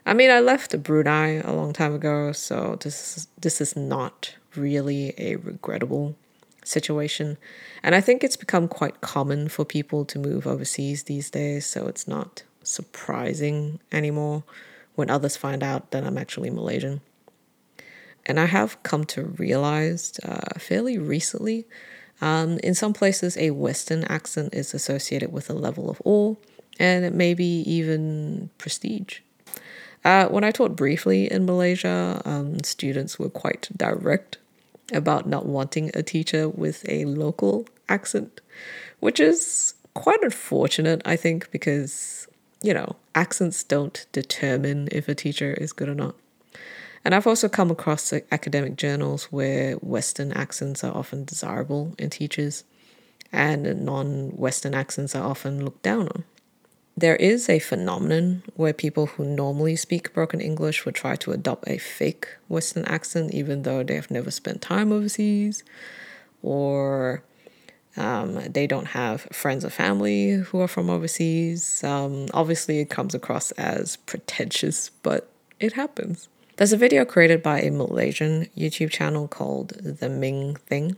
I 0.06 0.14
mean, 0.14 0.32
I 0.32 0.40
left 0.40 0.82
Brunei 0.84 1.42
a 1.44 1.52
long 1.52 1.74
time 1.74 1.94
ago, 1.94 2.32
so 2.32 2.78
this 2.82 3.28
this 3.40 3.60
is 3.60 3.76
not 3.76 4.36
really 4.56 5.14
a 5.18 5.36
regrettable 5.36 6.16
situation. 6.64 7.38
And 7.84 7.94
I 7.94 8.02
think 8.02 8.24
it's 8.24 8.38
become 8.38 8.68
quite 8.68 9.02
common 9.02 9.50
for 9.50 9.66
people 9.66 10.06
to 10.06 10.20
move 10.20 10.48
overseas 10.48 11.04
these 11.04 11.30
days, 11.30 11.66
so 11.66 11.88
it's 11.88 12.08
not 12.08 12.44
surprising 12.64 13.80
anymore 13.92 14.44
when 14.98 15.10
others 15.10 15.38
find 15.38 15.64
out 15.64 15.92
that 15.92 16.04
I'm 16.04 16.18
actually 16.18 16.50
Malaysian. 16.50 17.00
And 18.26 18.38
I 18.40 18.46
have 18.46 18.84
come 18.84 19.06
to 19.06 19.24
realize 19.24 20.20
uh, 20.24 20.60
fairly 20.60 20.98
recently 20.98 21.66
um, 22.22 22.58
in 22.64 22.74
some 22.74 22.94
places, 22.94 23.38
a 23.38 23.52
Western 23.52 24.04
accent 24.06 24.54
is 24.54 24.74
associated 24.74 25.32
with 25.32 25.50
a 25.50 25.54
level 25.54 25.90
of 25.90 26.02
awe 26.04 26.36
and 26.80 27.14
maybe 27.16 27.46
even 27.46 28.50
prestige. 28.58 29.20
Uh, 30.04 30.28
when 30.28 30.44
I 30.44 30.52
taught 30.52 30.76
briefly 30.76 31.32
in 31.32 31.46
Malaysia, 31.46 32.22
um, 32.26 32.64
students 32.64 33.20
were 33.20 33.30
quite 33.30 33.70
direct 33.76 34.38
about 34.94 35.28
not 35.28 35.46
wanting 35.46 35.92
a 35.94 36.02
teacher 36.02 36.48
with 36.48 36.88
a 36.88 37.06
local 37.06 37.68
accent, 37.90 38.42
which 39.00 39.20
is 39.20 39.74
quite 39.94 40.22
unfortunate, 40.24 41.02
I 41.04 41.18
think, 41.18 41.52
because, 41.52 42.27
you 42.62 42.74
know, 42.74 42.96
accents 43.16 43.64
don't 43.64 44.06
determine 44.12 44.90
if 44.92 45.08
a 45.08 45.16
teacher 45.16 45.54
is 45.54 45.74
good 45.74 45.90
or 45.90 45.96
not. 45.96 46.16
And 47.06 47.16
I've 47.16 47.28
also 47.28 47.48
come 47.48 47.72
across 47.72 48.12
academic 48.32 48.76
journals 48.76 49.26
where 49.26 49.76
Western 49.76 50.32
accents 50.34 50.84
are 50.84 50.96
often 50.96 51.24
desirable 51.24 51.96
in 51.98 52.10
teachers 52.10 52.64
and 53.32 53.86
non 53.86 54.30
Western 54.36 54.74
accents 54.74 55.16
are 55.16 55.26
often 55.26 55.64
looked 55.64 55.84
down 55.84 56.08
on. 56.10 56.24
There 56.98 57.16
is 57.16 57.48
a 57.48 57.60
phenomenon 57.60 58.44
where 58.56 58.74
people 58.74 59.06
who 59.06 59.24
normally 59.24 59.76
speak 59.76 60.14
broken 60.14 60.42
English 60.42 60.84
would 60.84 60.96
try 60.96 61.16
to 61.18 61.32
adopt 61.32 61.68
a 61.68 61.78
fake 61.78 62.28
Western 62.48 62.86
accent 62.86 63.34
even 63.34 63.62
though 63.62 63.84
they 63.84 63.96
have 63.96 64.10
never 64.10 64.32
spent 64.32 64.62
time 64.62 64.92
overseas 64.92 65.64
or 66.42 67.24
um, 67.98 68.36
they 68.52 68.68
don't 68.68 68.88
have 68.88 69.22
friends 69.32 69.66
or 69.66 69.70
family 69.70 70.32
who 70.32 70.60
are 70.60 70.68
from 70.68 70.90
overseas. 70.90 71.84
Um, 71.84 72.28
obviously, 72.34 72.80
it 72.80 72.90
comes 72.90 73.16
across 73.16 73.52
as 73.52 73.98
pretentious, 73.98 74.90
but 75.04 75.30
it 75.60 75.74
happens. 75.74 76.30
There's 76.58 76.74
a 76.74 76.78
video 76.78 77.06
created 77.06 77.44
by 77.44 77.62
a 77.62 77.72
Malaysian 77.72 78.48
YouTube 78.58 78.90
channel 78.90 79.28
called 79.28 79.70
The 79.70 80.10
Ming 80.10 80.56
Thing 80.56 80.96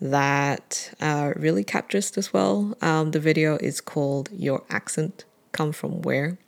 that 0.00 0.92
uh, 1.00 1.32
really 1.36 1.62
captures 1.62 2.10
this 2.10 2.32
well. 2.32 2.76
Um, 2.82 3.12
the 3.12 3.20
video 3.20 3.56
is 3.56 3.80
called 3.80 4.30
Your 4.32 4.64
Accent 4.70 5.24
Come 5.52 5.72
From 5.72 6.02
Where? 6.02 6.38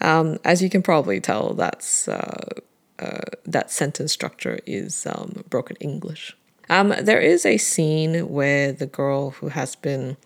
Um, 0.00 0.38
as 0.44 0.62
you 0.62 0.68
can 0.68 0.82
probably 0.82 1.20
tell, 1.20 1.54
that's 1.54 2.06
uh, 2.06 2.60
uh, 2.98 3.20
that 3.44 3.70
sentence 3.70 4.12
structure 4.12 4.58
is 4.66 5.06
um, 5.06 5.44
broken 5.48 5.76
English. 5.76 6.36
Um, 6.68 6.94
there 7.00 7.20
is 7.20 7.46
a 7.46 7.58
scene 7.58 8.28
where 8.28 8.72
the 8.72 8.86
girl 8.86 9.30
who 9.30 9.48
has 9.48 9.76
been 9.76 10.16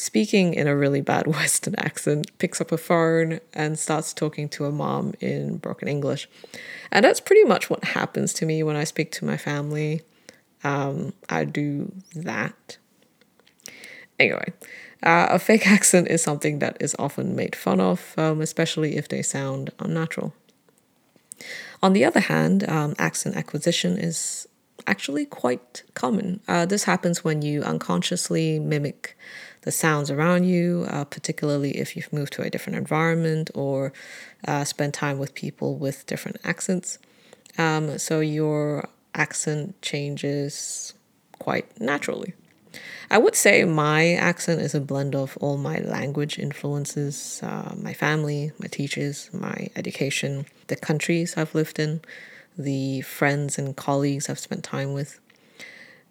speaking 0.00 0.54
in 0.54 0.66
a 0.66 0.74
really 0.74 1.00
bad 1.00 1.26
Western 1.38 1.74
accent, 1.76 2.36
picks 2.38 2.60
up 2.60 2.72
a 2.72 2.78
phone 2.78 3.40
and 3.52 3.78
starts 3.78 4.12
talking 4.12 4.48
to 4.48 4.64
a 4.64 4.72
mom 4.72 5.14
in 5.20 5.58
broken 5.58 5.88
English. 5.88 6.28
And 6.90 7.04
that's 7.04 7.20
pretty 7.20 7.44
much 7.44 7.70
what 7.70 7.84
happens 7.84 8.32
to 8.34 8.46
me 8.46 8.62
when 8.62 8.76
I 8.76 8.84
speak 8.84 9.12
to 9.12 9.24
my 9.24 9.36
family. 9.36 10.02
Um, 10.64 11.12
I 11.28 11.44
do 11.44 11.92
that. 12.14 12.78
Anyway, 14.18 14.52
uh, 15.02 15.28
a 15.30 15.38
fake 15.38 15.66
accent 15.76 16.08
is 16.08 16.22
something 16.22 16.58
that 16.58 16.76
is 16.80 16.96
often 16.98 17.36
made 17.36 17.54
fun 17.54 17.80
of, 17.80 18.14
um, 18.16 18.40
especially 18.40 18.96
if 18.96 19.08
they 19.08 19.22
sound 19.22 19.70
unnatural. 19.78 20.34
On 21.82 21.94
the 21.94 22.04
other 22.04 22.20
hand, 22.20 22.68
um, 22.68 22.94
accent 22.98 23.36
acquisition 23.36 23.96
is 23.96 24.46
actually 24.86 25.26
quite 25.26 25.82
common. 25.94 26.40
Uh, 26.48 26.66
this 26.66 26.84
happens 26.84 27.24
when 27.24 27.42
you 27.42 27.62
unconsciously 27.62 28.58
mimic 28.58 29.16
the 29.62 29.70
sounds 29.70 30.10
around 30.10 30.44
you, 30.44 30.86
uh, 30.88 31.04
particularly 31.04 31.76
if 31.78 31.96
you've 31.96 32.12
moved 32.12 32.32
to 32.34 32.42
a 32.42 32.50
different 32.50 32.78
environment 32.78 33.50
or 33.54 33.92
uh, 34.48 34.64
spend 34.64 34.94
time 34.94 35.18
with 35.18 35.34
people 35.34 35.76
with 35.76 36.06
different 36.06 36.38
accents. 36.44 36.98
Um, 37.58 37.98
so 37.98 38.20
your 38.20 38.88
accent 39.14 39.80
changes 39.82 40.94
quite 41.38 41.80
naturally. 41.80 42.34
I 43.10 43.18
would 43.18 43.34
say 43.34 43.64
my 43.64 44.12
accent 44.12 44.60
is 44.60 44.74
a 44.74 44.80
blend 44.80 45.16
of 45.16 45.36
all 45.40 45.56
my 45.56 45.80
language 45.80 46.38
influences 46.38 47.40
uh, 47.42 47.74
my 47.76 47.92
family, 47.92 48.52
my 48.58 48.68
teachers, 48.68 49.28
my 49.32 49.68
education, 49.74 50.46
the 50.68 50.76
countries 50.76 51.36
I've 51.36 51.54
lived 51.54 51.80
in, 51.80 52.00
the 52.62 53.00
friends 53.02 53.58
and 53.58 53.76
colleagues 53.76 54.28
I've 54.28 54.38
spent 54.38 54.64
time 54.64 54.92
with. 54.92 55.20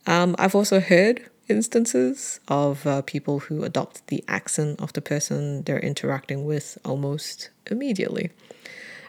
Um, 0.06 0.36
I've 0.40 0.56
also 0.56 0.80
heard 0.80 1.30
instances 1.48 2.40
of 2.48 2.86
uh, 2.86 3.02
people 3.02 3.40
who 3.40 3.64
adopt 3.64 4.08
the 4.08 4.24
accent 4.28 4.80
of 4.80 4.94
the 4.94 5.02
person 5.02 5.64
they're 5.64 5.80
interacting 5.80 6.46
with 6.46 6.78
almost 6.86 7.50
immediately. 7.70 8.32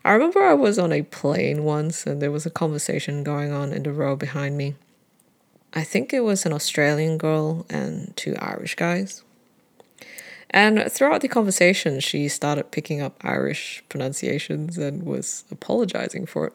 I 0.05 0.13
remember 0.13 0.43
I 0.43 0.55
was 0.55 0.79
on 0.79 0.93
a 0.93 1.03
plane 1.03 1.65
once 1.65 2.07
and 2.07 2.23
there 2.23 2.31
was 2.31 2.47
a 2.47 2.51
conversation 2.51 3.23
going 3.23 3.53
on 3.53 3.73
in 3.73 3.83
the 3.83 3.93
row 3.93 4.17
behind 4.17 4.57
me. 4.57 4.75
I 5.75 5.85
think 5.85 6.13
it 6.13 6.21
was 6.21 6.47
an 6.47 6.53
Australian 6.53 7.19
girl 7.19 7.67
and 7.69 8.17
two 8.17 8.35
Irish 8.39 8.75
guys. 8.75 9.23
And 10.51 10.91
throughout 10.91 11.21
the 11.21 11.29
conversation, 11.29 12.01
she 12.01 12.29
started 12.29 12.73
picking 12.73 13.01
up 13.01 13.17
Irish 13.23 13.85
pronunciations 13.89 14.79
and 14.79 15.05
was 15.05 15.45
apologizing 15.51 16.27
for 16.27 16.49
it. 16.49 16.53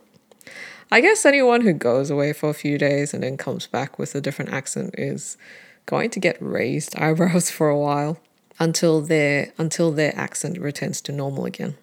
I 0.91 1.01
guess 1.01 1.25
anyone 1.25 1.61
who 1.61 1.73
goes 1.73 2.09
away 2.09 2.33
for 2.33 2.49
a 2.49 2.53
few 2.53 2.77
days 2.77 3.13
and 3.13 3.23
then 3.23 3.37
comes 3.37 3.67
back 3.67 3.97
with 3.97 4.13
a 4.13 4.21
different 4.21 4.53
accent 4.53 4.95
is 4.97 5.37
going 5.85 6.09
to 6.11 6.19
get 6.19 6.37
raised 6.39 6.95
eyebrows 6.99 7.49
for 7.49 7.69
a 7.69 7.77
while 7.77 8.19
until 8.59 9.01
their 9.01 9.51
until 9.57 9.91
their 9.91 10.15
accent 10.15 10.59
returns 10.59 11.01
to 11.01 11.11
normal 11.11 11.45
again. 11.45 11.75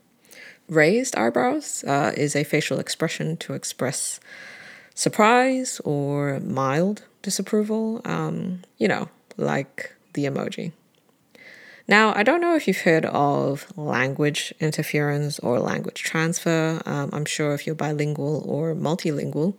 Raised 0.69 1.17
eyebrows 1.17 1.85
uh, 1.85 2.13
is 2.17 2.37
a 2.37 2.45
facial 2.45 2.79
expression 2.79 3.37
to 3.39 3.53
express 3.53 4.21
surprise 4.95 5.81
or 5.85 6.41
mild 6.41 7.03
disapproval. 7.21 8.01
Um, 8.05 8.63
you 8.79 8.89
know, 8.89 9.09
like 9.37 9.95
the 10.15 10.25
emoji. 10.25 10.73
Now, 11.93 12.15
I 12.17 12.23
don't 12.23 12.41
know 12.41 12.57
if 12.57 12.67
you've 12.67 12.89
heard 12.89 13.05
of 13.05 13.67
language 13.77 14.55
interference 14.61 15.39
or 15.41 15.61
language 15.61 16.03
transfer. 16.03 16.81
Um, 16.87 17.11
I'm 17.13 17.27
sure 17.27 17.53
if 17.53 17.67
you're 17.67 17.75
bilingual 17.75 18.43
or 18.47 18.75
multilingual, 18.75 19.57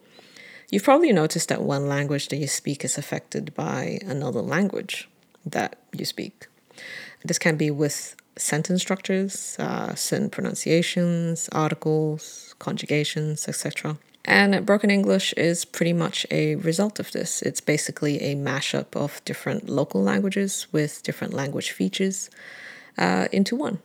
you've 0.71 0.83
probably 0.83 1.13
noticed 1.13 1.49
that 1.49 1.61
one 1.61 1.87
language 1.87 2.29
that 2.29 2.37
you 2.37 2.47
speak 2.47 2.83
is 2.83 2.97
affected 2.97 3.53
by 3.53 3.99
another 4.03 4.41
language 4.41 5.07
that 5.45 5.75
you 5.95 6.05
speak. 6.05 6.47
This 7.23 7.37
can 7.37 7.55
be 7.55 7.69
with 7.69 8.15
sentence 8.35 8.81
structures, 8.81 9.55
uh, 9.59 9.93
certain 9.93 10.31
pronunciations, 10.31 11.49
articles, 11.51 12.55
conjugations, 12.57 13.47
etc. 13.47 13.99
And 14.25 14.65
broken 14.65 14.89
English 14.89 15.33
is 15.33 15.65
pretty 15.65 15.93
much 15.93 16.25
a 16.31 16.55
result 16.55 16.99
of 16.99 17.11
this. 17.11 17.41
It's 17.41 17.59
basically 17.59 18.21
a 18.21 18.35
mashup 18.35 18.95
of 18.95 19.23
different 19.25 19.67
local 19.67 20.01
languages 20.01 20.67
with 20.71 21.03
different 21.03 21.33
language 21.33 21.71
features 21.71 22.29
uh, 22.97 23.27
into 23.31 23.55
one. 23.55 23.79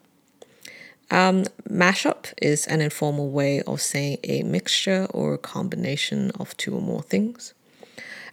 Um, 1.11 1.45
mashup 1.69 2.33
is 2.41 2.67
an 2.67 2.81
informal 2.81 3.31
way 3.31 3.63
of 3.63 3.81
saying 3.81 4.19
a 4.25 4.43
mixture 4.43 5.07
or 5.11 5.35
a 5.35 5.39
combination 5.39 6.31
of 6.39 6.57
two 6.57 6.75
or 6.75 6.83
more 6.83 7.03
things. 7.03 7.55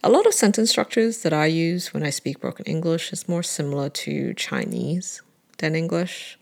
A 0.04 0.10
lot 0.10 0.28
of 0.28 0.34
sentence 0.34 0.70
structures 0.70 1.24
that 1.24 1.34
I 1.34 1.48
use 1.48 1.94
when 1.94 2.04
I 2.04 2.12
speak 2.12 2.40
broken 2.40 2.66
English 2.66 3.12
is 3.14 3.28
more 3.28 3.42
similar 3.42 3.90
to 3.90 4.34
Chinese 4.36 5.22
than 5.58 5.74
English. 5.74 6.38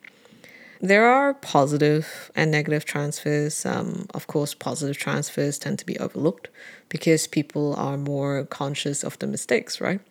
There 0.84 1.06
are 1.06 1.34
positive 1.34 2.30
and 2.36 2.52
negative 2.52 2.84
transfers. 2.84 3.66
Um, 3.66 4.06
of 4.14 4.28
course, 4.28 4.54
positive 4.54 4.98
transfers 4.98 5.58
tend 5.58 5.80
to 5.80 5.86
be 5.86 5.98
overlooked 5.98 6.50
because 6.90 7.26
people 7.26 7.74
are 7.78 7.96
more 7.96 8.44
conscious 8.44 9.02
of 9.02 9.18
the 9.20 9.26
mistakes, 9.26 9.80
right? 9.80 10.02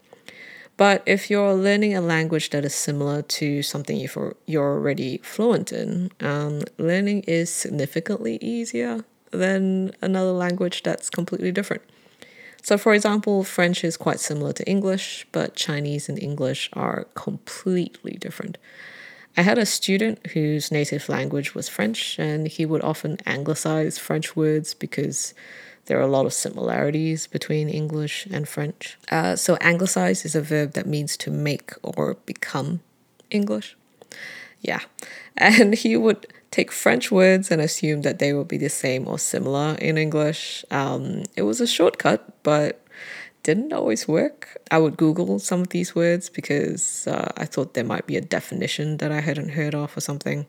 But 0.78 1.02
if 1.04 1.28
you're 1.28 1.52
learning 1.52 1.94
a 1.94 2.00
language 2.00 2.48
that 2.50 2.64
is 2.64 2.74
similar 2.74 3.20
to 3.20 3.62
something 3.62 3.98
you're, 3.98 4.64
already 4.64 5.18
fluent 5.18 5.72
in, 5.72 6.10
um, 6.20 6.62
learning 6.78 7.24
is 7.24 7.50
significantly 7.50 8.38
easier 8.40 9.04
than 9.30 9.92
another 10.00 10.32
language 10.32 10.82
that's 10.82 11.10
completely 11.10 11.52
different. 11.52 11.82
So, 12.62 12.78
for 12.78 12.94
example, 12.94 13.44
French 13.44 13.84
is 13.84 13.98
quite 13.98 14.20
similar 14.20 14.54
to 14.54 14.66
English, 14.66 15.26
but 15.32 15.54
Chinese 15.54 16.08
and 16.08 16.18
English 16.18 16.70
are 16.72 17.08
completely 17.14 18.12
different. 18.12 18.56
I 19.36 19.42
had 19.42 19.58
a 19.58 19.66
student 19.66 20.26
whose 20.28 20.70
native 20.70 21.08
language 21.08 21.54
was 21.54 21.68
French, 21.68 22.18
and 22.18 22.46
he 22.46 22.66
would 22.66 22.82
often 22.82 23.18
anglicize 23.24 23.98
French 23.98 24.36
words 24.36 24.74
because 24.74 25.32
there 25.86 25.98
are 25.98 26.02
a 26.02 26.06
lot 26.06 26.26
of 26.26 26.34
similarities 26.34 27.26
between 27.26 27.68
English 27.68 28.26
and 28.26 28.48
French. 28.48 28.98
Uh, 29.10 29.34
so, 29.36 29.56
anglicize 29.60 30.24
is 30.24 30.34
a 30.34 30.42
verb 30.42 30.72
that 30.72 30.86
means 30.86 31.16
to 31.18 31.30
make 31.30 31.72
or 31.82 32.14
become 32.26 32.80
English. 33.30 33.76
Yeah. 34.60 34.80
And 35.34 35.74
he 35.74 35.96
would 35.96 36.26
take 36.50 36.70
French 36.70 37.10
words 37.10 37.50
and 37.50 37.60
assume 37.60 38.02
that 38.02 38.18
they 38.18 38.34
would 38.34 38.48
be 38.48 38.58
the 38.58 38.68
same 38.68 39.08
or 39.08 39.18
similar 39.18 39.76
in 39.76 39.96
English. 39.96 40.62
Um, 40.70 41.24
it 41.34 41.42
was 41.42 41.58
a 41.62 41.66
shortcut, 41.66 42.42
but 42.42 42.81
didn't 43.42 43.72
always 43.72 44.06
work. 44.06 44.58
I 44.70 44.78
would 44.78 44.96
Google 44.96 45.38
some 45.38 45.60
of 45.60 45.68
these 45.70 45.94
words 45.94 46.28
because 46.28 47.06
uh, 47.06 47.32
I 47.36 47.44
thought 47.44 47.74
there 47.74 47.84
might 47.84 48.06
be 48.06 48.16
a 48.16 48.20
definition 48.20 48.98
that 48.98 49.10
I 49.10 49.20
hadn't 49.20 49.50
heard 49.50 49.74
of 49.74 49.96
or 49.96 50.00
something. 50.00 50.46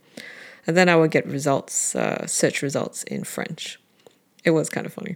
And 0.66 0.78
then 0.78 0.90
I 0.90 0.96
would 0.96 1.12
get 1.12 1.26
results, 1.26 1.96
uh, 1.96 2.26
search 2.28 2.62
results 2.62 3.04
in 3.04 3.24
French. 3.24 3.80
It 4.44 4.52
was 4.52 4.70
kind 4.70 4.86
of 4.86 4.94
funny. 4.94 5.16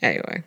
Anyway, 0.00 0.44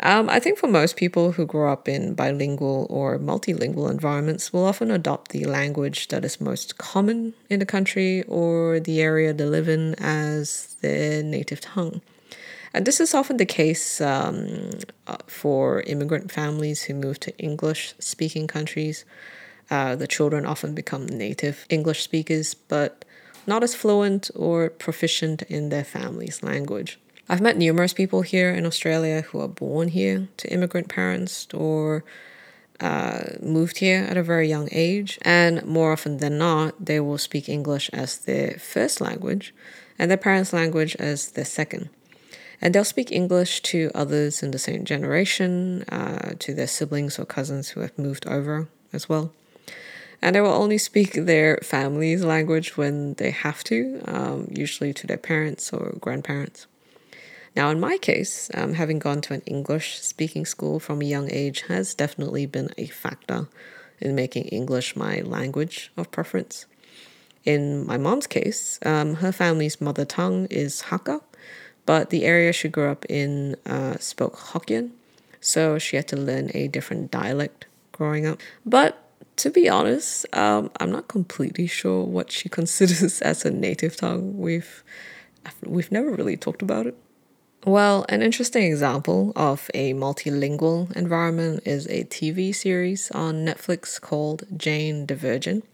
um, 0.00 0.28
I 0.28 0.40
think 0.40 0.58
for 0.58 0.66
most 0.66 0.96
people 0.96 1.32
who 1.32 1.46
grow 1.46 1.72
up 1.72 1.88
in 1.88 2.14
bilingual 2.14 2.86
or 2.90 3.18
multilingual 3.18 3.90
environments 3.90 4.52
will 4.52 4.64
often 4.64 4.90
adopt 4.90 5.30
the 5.30 5.44
language 5.46 6.08
that 6.08 6.24
is 6.24 6.40
most 6.40 6.76
common 6.76 7.32
in 7.48 7.60
the 7.60 7.66
country 7.66 8.22
or 8.24 8.78
the 8.78 9.00
area 9.00 9.32
they 9.32 9.44
live 9.44 9.68
in 9.68 9.94
as 9.94 10.76
their 10.82 11.22
native 11.22 11.60
tongue. 11.60 12.02
And 12.76 12.86
this 12.86 13.00
is 13.00 13.14
often 13.14 13.38
the 13.38 13.46
case 13.46 14.02
um, 14.02 14.68
uh, 15.06 15.16
for 15.26 15.80
immigrant 15.86 16.30
families 16.30 16.82
who 16.82 16.92
move 16.92 17.18
to 17.20 17.34
English 17.38 17.94
speaking 17.98 18.46
countries. 18.46 19.06
Uh, 19.70 19.96
the 19.96 20.06
children 20.06 20.44
often 20.44 20.74
become 20.74 21.06
native 21.06 21.64
English 21.70 22.02
speakers, 22.02 22.52
but 22.52 23.06
not 23.46 23.62
as 23.62 23.74
fluent 23.74 24.30
or 24.36 24.68
proficient 24.68 25.40
in 25.48 25.70
their 25.70 25.84
family's 25.84 26.42
language. 26.42 26.98
I've 27.30 27.40
met 27.40 27.56
numerous 27.56 27.94
people 27.94 28.20
here 28.20 28.50
in 28.50 28.66
Australia 28.66 29.22
who 29.22 29.40
are 29.40 29.48
born 29.48 29.88
here 29.88 30.28
to 30.36 30.52
immigrant 30.52 30.88
parents 30.88 31.48
or 31.54 32.04
uh, 32.80 33.22
moved 33.40 33.78
here 33.78 34.04
at 34.04 34.18
a 34.18 34.22
very 34.22 34.50
young 34.50 34.68
age, 34.70 35.18
and 35.22 35.64
more 35.64 35.92
often 35.92 36.18
than 36.18 36.36
not, 36.36 36.74
they 36.78 37.00
will 37.00 37.16
speak 37.16 37.48
English 37.48 37.88
as 37.94 38.18
their 38.18 38.58
first 38.58 39.00
language 39.00 39.54
and 39.98 40.10
their 40.10 40.18
parents' 40.18 40.52
language 40.52 40.94
as 40.96 41.30
their 41.30 41.46
second. 41.46 41.88
And 42.60 42.74
they'll 42.74 42.84
speak 42.84 43.12
English 43.12 43.62
to 43.62 43.90
others 43.94 44.42
in 44.42 44.50
the 44.50 44.58
same 44.58 44.84
generation, 44.84 45.82
uh, 45.90 46.34
to 46.38 46.54
their 46.54 46.66
siblings 46.66 47.18
or 47.18 47.24
cousins 47.26 47.70
who 47.70 47.80
have 47.80 47.98
moved 47.98 48.26
over 48.26 48.68
as 48.92 49.08
well. 49.08 49.32
And 50.22 50.34
they 50.34 50.40
will 50.40 50.52
only 50.52 50.78
speak 50.78 51.12
their 51.12 51.58
family's 51.62 52.24
language 52.24 52.76
when 52.76 53.14
they 53.14 53.30
have 53.30 53.62
to, 53.64 54.00
um, 54.06 54.48
usually 54.50 54.94
to 54.94 55.06
their 55.06 55.18
parents 55.18 55.72
or 55.72 55.96
grandparents. 56.00 56.66
Now, 57.54 57.70
in 57.70 57.80
my 57.80 57.96
case, 57.98 58.50
um, 58.54 58.74
having 58.74 58.98
gone 58.98 59.20
to 59.22 59.34
an 59.34 59.42
English 59.46 59.98
speaking 60.00 60.44
school 60.44 60.78
from 60.78 61.00
a 61.00 61.06
young 61.06 61.30
age 61.30 61.62
has 61.68 61.94
definitely 61.94 62.44
been 62.46 62.70
a 62.76 62.86
factor 62.86 63.48
in 64.00 64.14
making 64.14 64.44
English 64.44 64.94
my 64.94 65.20
language 65.20 65.90
of 65.96 66.10
preference. 66.10 66.66
In 67.44 67.86
my 67.86 67.96
mom's 67.96 68.26
case, 68.26 68.78
um, 68.84 69.14
her 69.16 69.32
family's 69.32 69.80
mother 69.80 70.04
tongue 70.04 70.46
is 70.50 70.82
Hakka, 70.88 71.22
but 71.86 72.10
the 72.10 72.24
area 72.24 72.52
she 72.52 72.68
grew 72.68 72.90
up 72.90 73.06
in 73.08 73.56
uh, 73.64 73.96
spoke 73.98 74.36
Hokkien, 74.36 74.90
so 75.40 75.78
she 75.78 75.96
had 75.96 76.08
to 76.08 76.16
learn 76.16 76.50
a 76.52 76.68
different 76.68 77.10
dialect 77.10 77.66
growing 77.92 78.26
up. 78.26 78.40
But 78.64 79.02
to 79.36 79.50
be 79.50 79.68
honest, 79.68 80.26
um, 80.36 80.70
I'm 80.80 80.90
not 80.90 81.08
completely 81.08 81.66
sure 81.66 82.04
what 82.04 82.30
she 82.30 82.48
considers 82.58 83.22
as 83.22 83.44
a 83.44 83.50
native 83.50 83.96
tongue. 83.96 84.38
We've 84.38 84.82
we've 85.64 85.92
never 85.92 86.10
really 86.10 86.36
talked 86.36 86.62
about 86.62 86.86
it. 86.86 86.96
Well, 87.64 88.06
an 88.08 88.22
interesting 88.22 88.62
example 88.64 89.32
of 89.34 89.70
a 89.74 89.92
multilingual 89.92 90.94
environment 90.94 91.62
is 91.64 91.86
a 91.86 92.04
TV 92.04 92.54
series 92.54 93.10
on 93.10 93.44
Netflix 93.44 94.00
called 94.00 94.44
Jane 94.56 95.06
the 95.06 95.16
Virgin. 95.16 95.64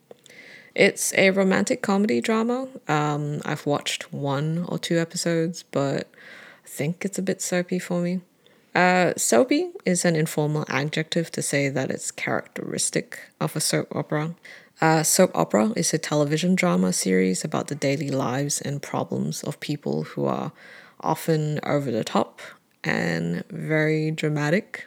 It's 0.75 1.13
a 1.15 1.31
romantic 1.31 1.83
comedy 1.83 2.21
drama. 2.21 2.69
Um, 2.89 3.41
I've 3.45 3.67
watched 3.67 4.13
one 4.13 4.65
or 4.69 4.79
two 4.79 4.99
episodes, 4.99 5.65
but 5.65 6.09
I 6.65 6.69
think 6.69 7.05
it's 7.05 7.19
a 7.19 7.23
bit 7.23 7.43
soapy 7.43 7.79
for 7.79 8.01
me. 8.01 8.21
Uh, 8.75 9.13
soapy 9.17 9.71
is 9.85 10.05
an 10.05 10.17
informal 10.17 10.65
adjective 10.69 11.31
to 11.33 11.43
say 11.43 11.69
that 11.69 11.91
it's 11.91 12.11
characteristic 12.11 13.21
of 13.39 13.55
a 13.55 13.61
soap 13.61 13.95
opera. 13.95 14.35
Uh, 14.81 15.03
soap 15.03 15.31
opera 15.35 15.73
is 15.77 15.93
a 15.93 15.99
television 15.99 16.55
drama 16.55 16.93
series 16.93 17.45
about 17.45 17.69
the 17.69 17.75
daily 17.75 18.11
lives 18.11 18.61
and 18.61 18.83
problems 18.83 19.45
of 19.45 19.61
people 19.61 20.05
who 20.05 20.25
are 20.25 20.53
often 21.01 21.61
over 21.65 21.91
the 21.91 22.05
top 22.05 22.41
and 22.83 23.45
very 23.51 24.11
dramatic. 24.11 24.87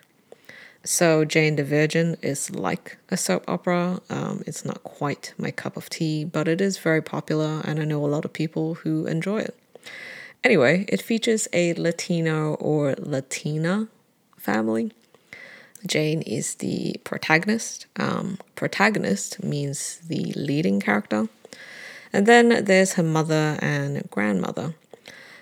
So, 0.85 1.25
Jane 1.25 1.55
the 1.55 1.63
Virgin 1.63 2.15
is 2.21 2.51
like 2.51 2.97
a 3.09 3.17
soap 3.17 3.43
opera. 3.47 3.99
Um, 4.09 4.43
it's 4.45 4.63
not 4.63 4.83
quite 4.83 5.33
my 5.37 5.51
cup 5.51 5.75
of 5.75 5.89
tea, 5.89 6.23
but 6.23 6.47
it 6.47 6.61
is 6.61 6.77
very 6.77 7.01
popular, 7.01 7.61
and 7.65 7.79
I 7.79 7.85
know 7.85 8.05
a 8.05 8.07
lot 8.07 8.23
of 8.23 8.31
people 8.31 8.75
who 8.75 9.05
enjoy 9.07 9.39
it. 9.39 9.57
Anyway, 10.43 10.85
it 10.87 11.01
features 11.01 11.47
a 11.51 11.73
Latino 11.73 12.53
or 12.55 12.93
Latina 12.99 13.87
family 14.37 14.91
Jane 15.85 16.21
is 16.21 16.55
the 16.55 16.95
protagonist. 17.03 17.85
Um, 17.97 18.39
protagonist 18.55 19.43
means 19.43 19.97
the 20.07 20.33
leading 20.35 20.79
character. 20.79 21.27
And 22.11 22.25
then 22.25 22.65
there's 22.65 22.93
her 22.93 23.03
mother 23.03 23.57
and 23.61 24.09
grandmother. 24.09 24.75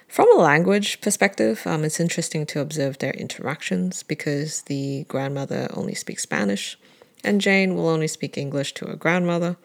From 0.07 0.31
a 0.31 0.41
language 0.41 1.01
perspective, 1.01 1.63
um, 1.65 1.83
it's 1.83 1.99
interesting 1.99 2.45
to 2.47 2.59
observe 2.59 2.99
their 2.99 3.13
interactions 3.13 4.03
because 4.03 4.61
the 4.63 5.05
grandmother 5.07 5.67
only 5.73 5.95
speaks 5.95 6.23
Spanish 6.23 6.77
and 7.23 7.41
Jane 7.41 7.75
will 7.75 7.87
only 7.87 8.07
speak 8.07 8.37
English 8.37 8.73
to 8.75 8.85
her 8.85 8.95
grandmother. 8.95 9.57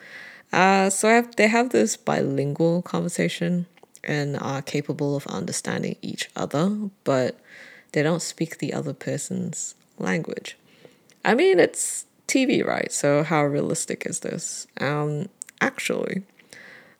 Uh, 0.52 0.88
so 0.88 1.08
have, 1.08 1.36
they 1.36 1.48
have 1.48 1.70
this 1.70 1.96
bilingual 1.96 2.82
conversation 2.82 3.66
and 4.04 4.36
are 4.38 4.62
capable 4.62 5.16
of 5.16 5.26
understanding 5.26 5.96
each 6.00 6.30
other, 6.34 6.70
but 7.04 7.38
they 7.92 8.02
don't 8.02 8.22
speak 8.22 8.58
the 8.58 8.72
other 8.72 8.94
person's 8.94 9.74
language. 9.98 10.56
I 11.24 11.34
mean, 11.34 11.58
it's 11.58 12.06
TV, 12.26 12.64
right? 12.64 12.92
So 12.92 13.22
how 13.22 13.44
realistic 13.44 14.06
is 14.06 14.20
this? 14.20 14.66
Um, 14.80 15.28
actually, 15.60 16.22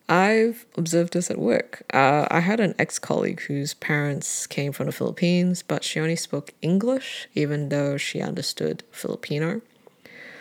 I've 0.08 0.64
observed 0.76 1.12
this 1.12 1.30
at 1.30 1.38
work. 1.38 1.82
Uh, 1.92 2.26
I 2.30 2.40
had 2.40 2.60
an 2.60 2.74
ex 2.78 2.98
colleague 2.98 3.42
whose 3.42 3.74
parents 3.74 4.46
came 4.46 4.72
from 4.72 4.86
the 4.86 4.92
Philippines, 4.92 5.62
but 5.62 5.84
she 5.84 6.00
only 6.00 6.16
spoke 6.16 6.54
English, 6.62 7.28
even 7.34 7.68
though 7.68 7.98
she 7.98 8.20
understood 8.20 8.84
Filipino. 8.90 9.60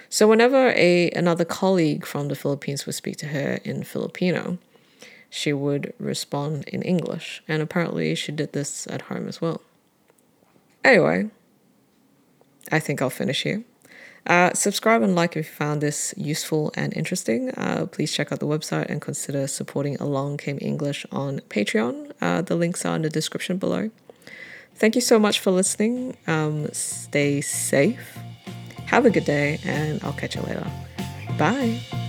So 0.10 0.26
whenever 0.28 0.70
a 0.70 1.12
another 1.12 1.44
colleague 1.44 2.06
from 2.06 2.30
the 2.30 2.36
Philippines 2.36 2.86
would 2.86 2.96
speak 2.96 3.18
to 3.18 3.28
her 3.28 3.60
in 3.66 3.84
Filipino, 3.84 4.58
she 5.30 5.52
would 5.52 5.94
respond 6.00 6.64
in 6.70 6.82
English, 6.82 7.44
and 7.48 7.62
apparently 7.62 8.16
she 8.16 8.32
did 8.32 8.54
this 8.54 8.88
at 8.88 9.04
home 9.04 9.28
as 9.28 9.42
well. 9.42 9.62
Anyway, 10.86 11.30
I 12.72 12.80
think 12.80 13.02
I'll 13.02 13.10
finish 13.10 13.44
here. 13.44 13.64
Uh, 14.26 14.54
subscribe 14.54 15.02
and 15.02 15.16
like 15.16 15.38
if 15.38 15.48
you 15.48 15.54
found 15.54 15.82
this 15.82 16.14
useful 16.18 16.72
and 16.76 16.94
interesting. 16.96 17.52
Uh, 17.52 17.86
please 17.86 18.12
check 18.12 18.32
out 18.32 18.40
the 18.40 18.48
website 18.48 18.90
and 18.90 19.02
consider 19.02 19.48
supporting 19.48 19.96
Along 19.98 20.38
Came 20.38 20.58
English 20.62 21.06
on 21.12 21.40
Patreon. 21.50 22.12
Uh, 22.20 22.42
the 22.42 22.56
links 22.56 22.86
are 22.86 22.96
in 22.96 23.04
the 23.04 23.10
description 23.10 23.58
below. 23.58 23.90
Thank 24.76 24.96
you 24.96 25.02
so 25.02 25.18
much 25.18 25.40
for 25.40 25.52
listening. 25.52 26.18
Um, 26.28 26.68
stay 26.72 27.42
safe. 27.42 28.18
Have 28.88 29.06
a 29.06 29.10
good 29.10 29.26
day, 29.26 29.60
and 29.64 30.04
I'll 30.04 30.14
catch 30.14 30.36
you 30.36 30.42
later. 30.42 30.68
Bye. 31.38 32.07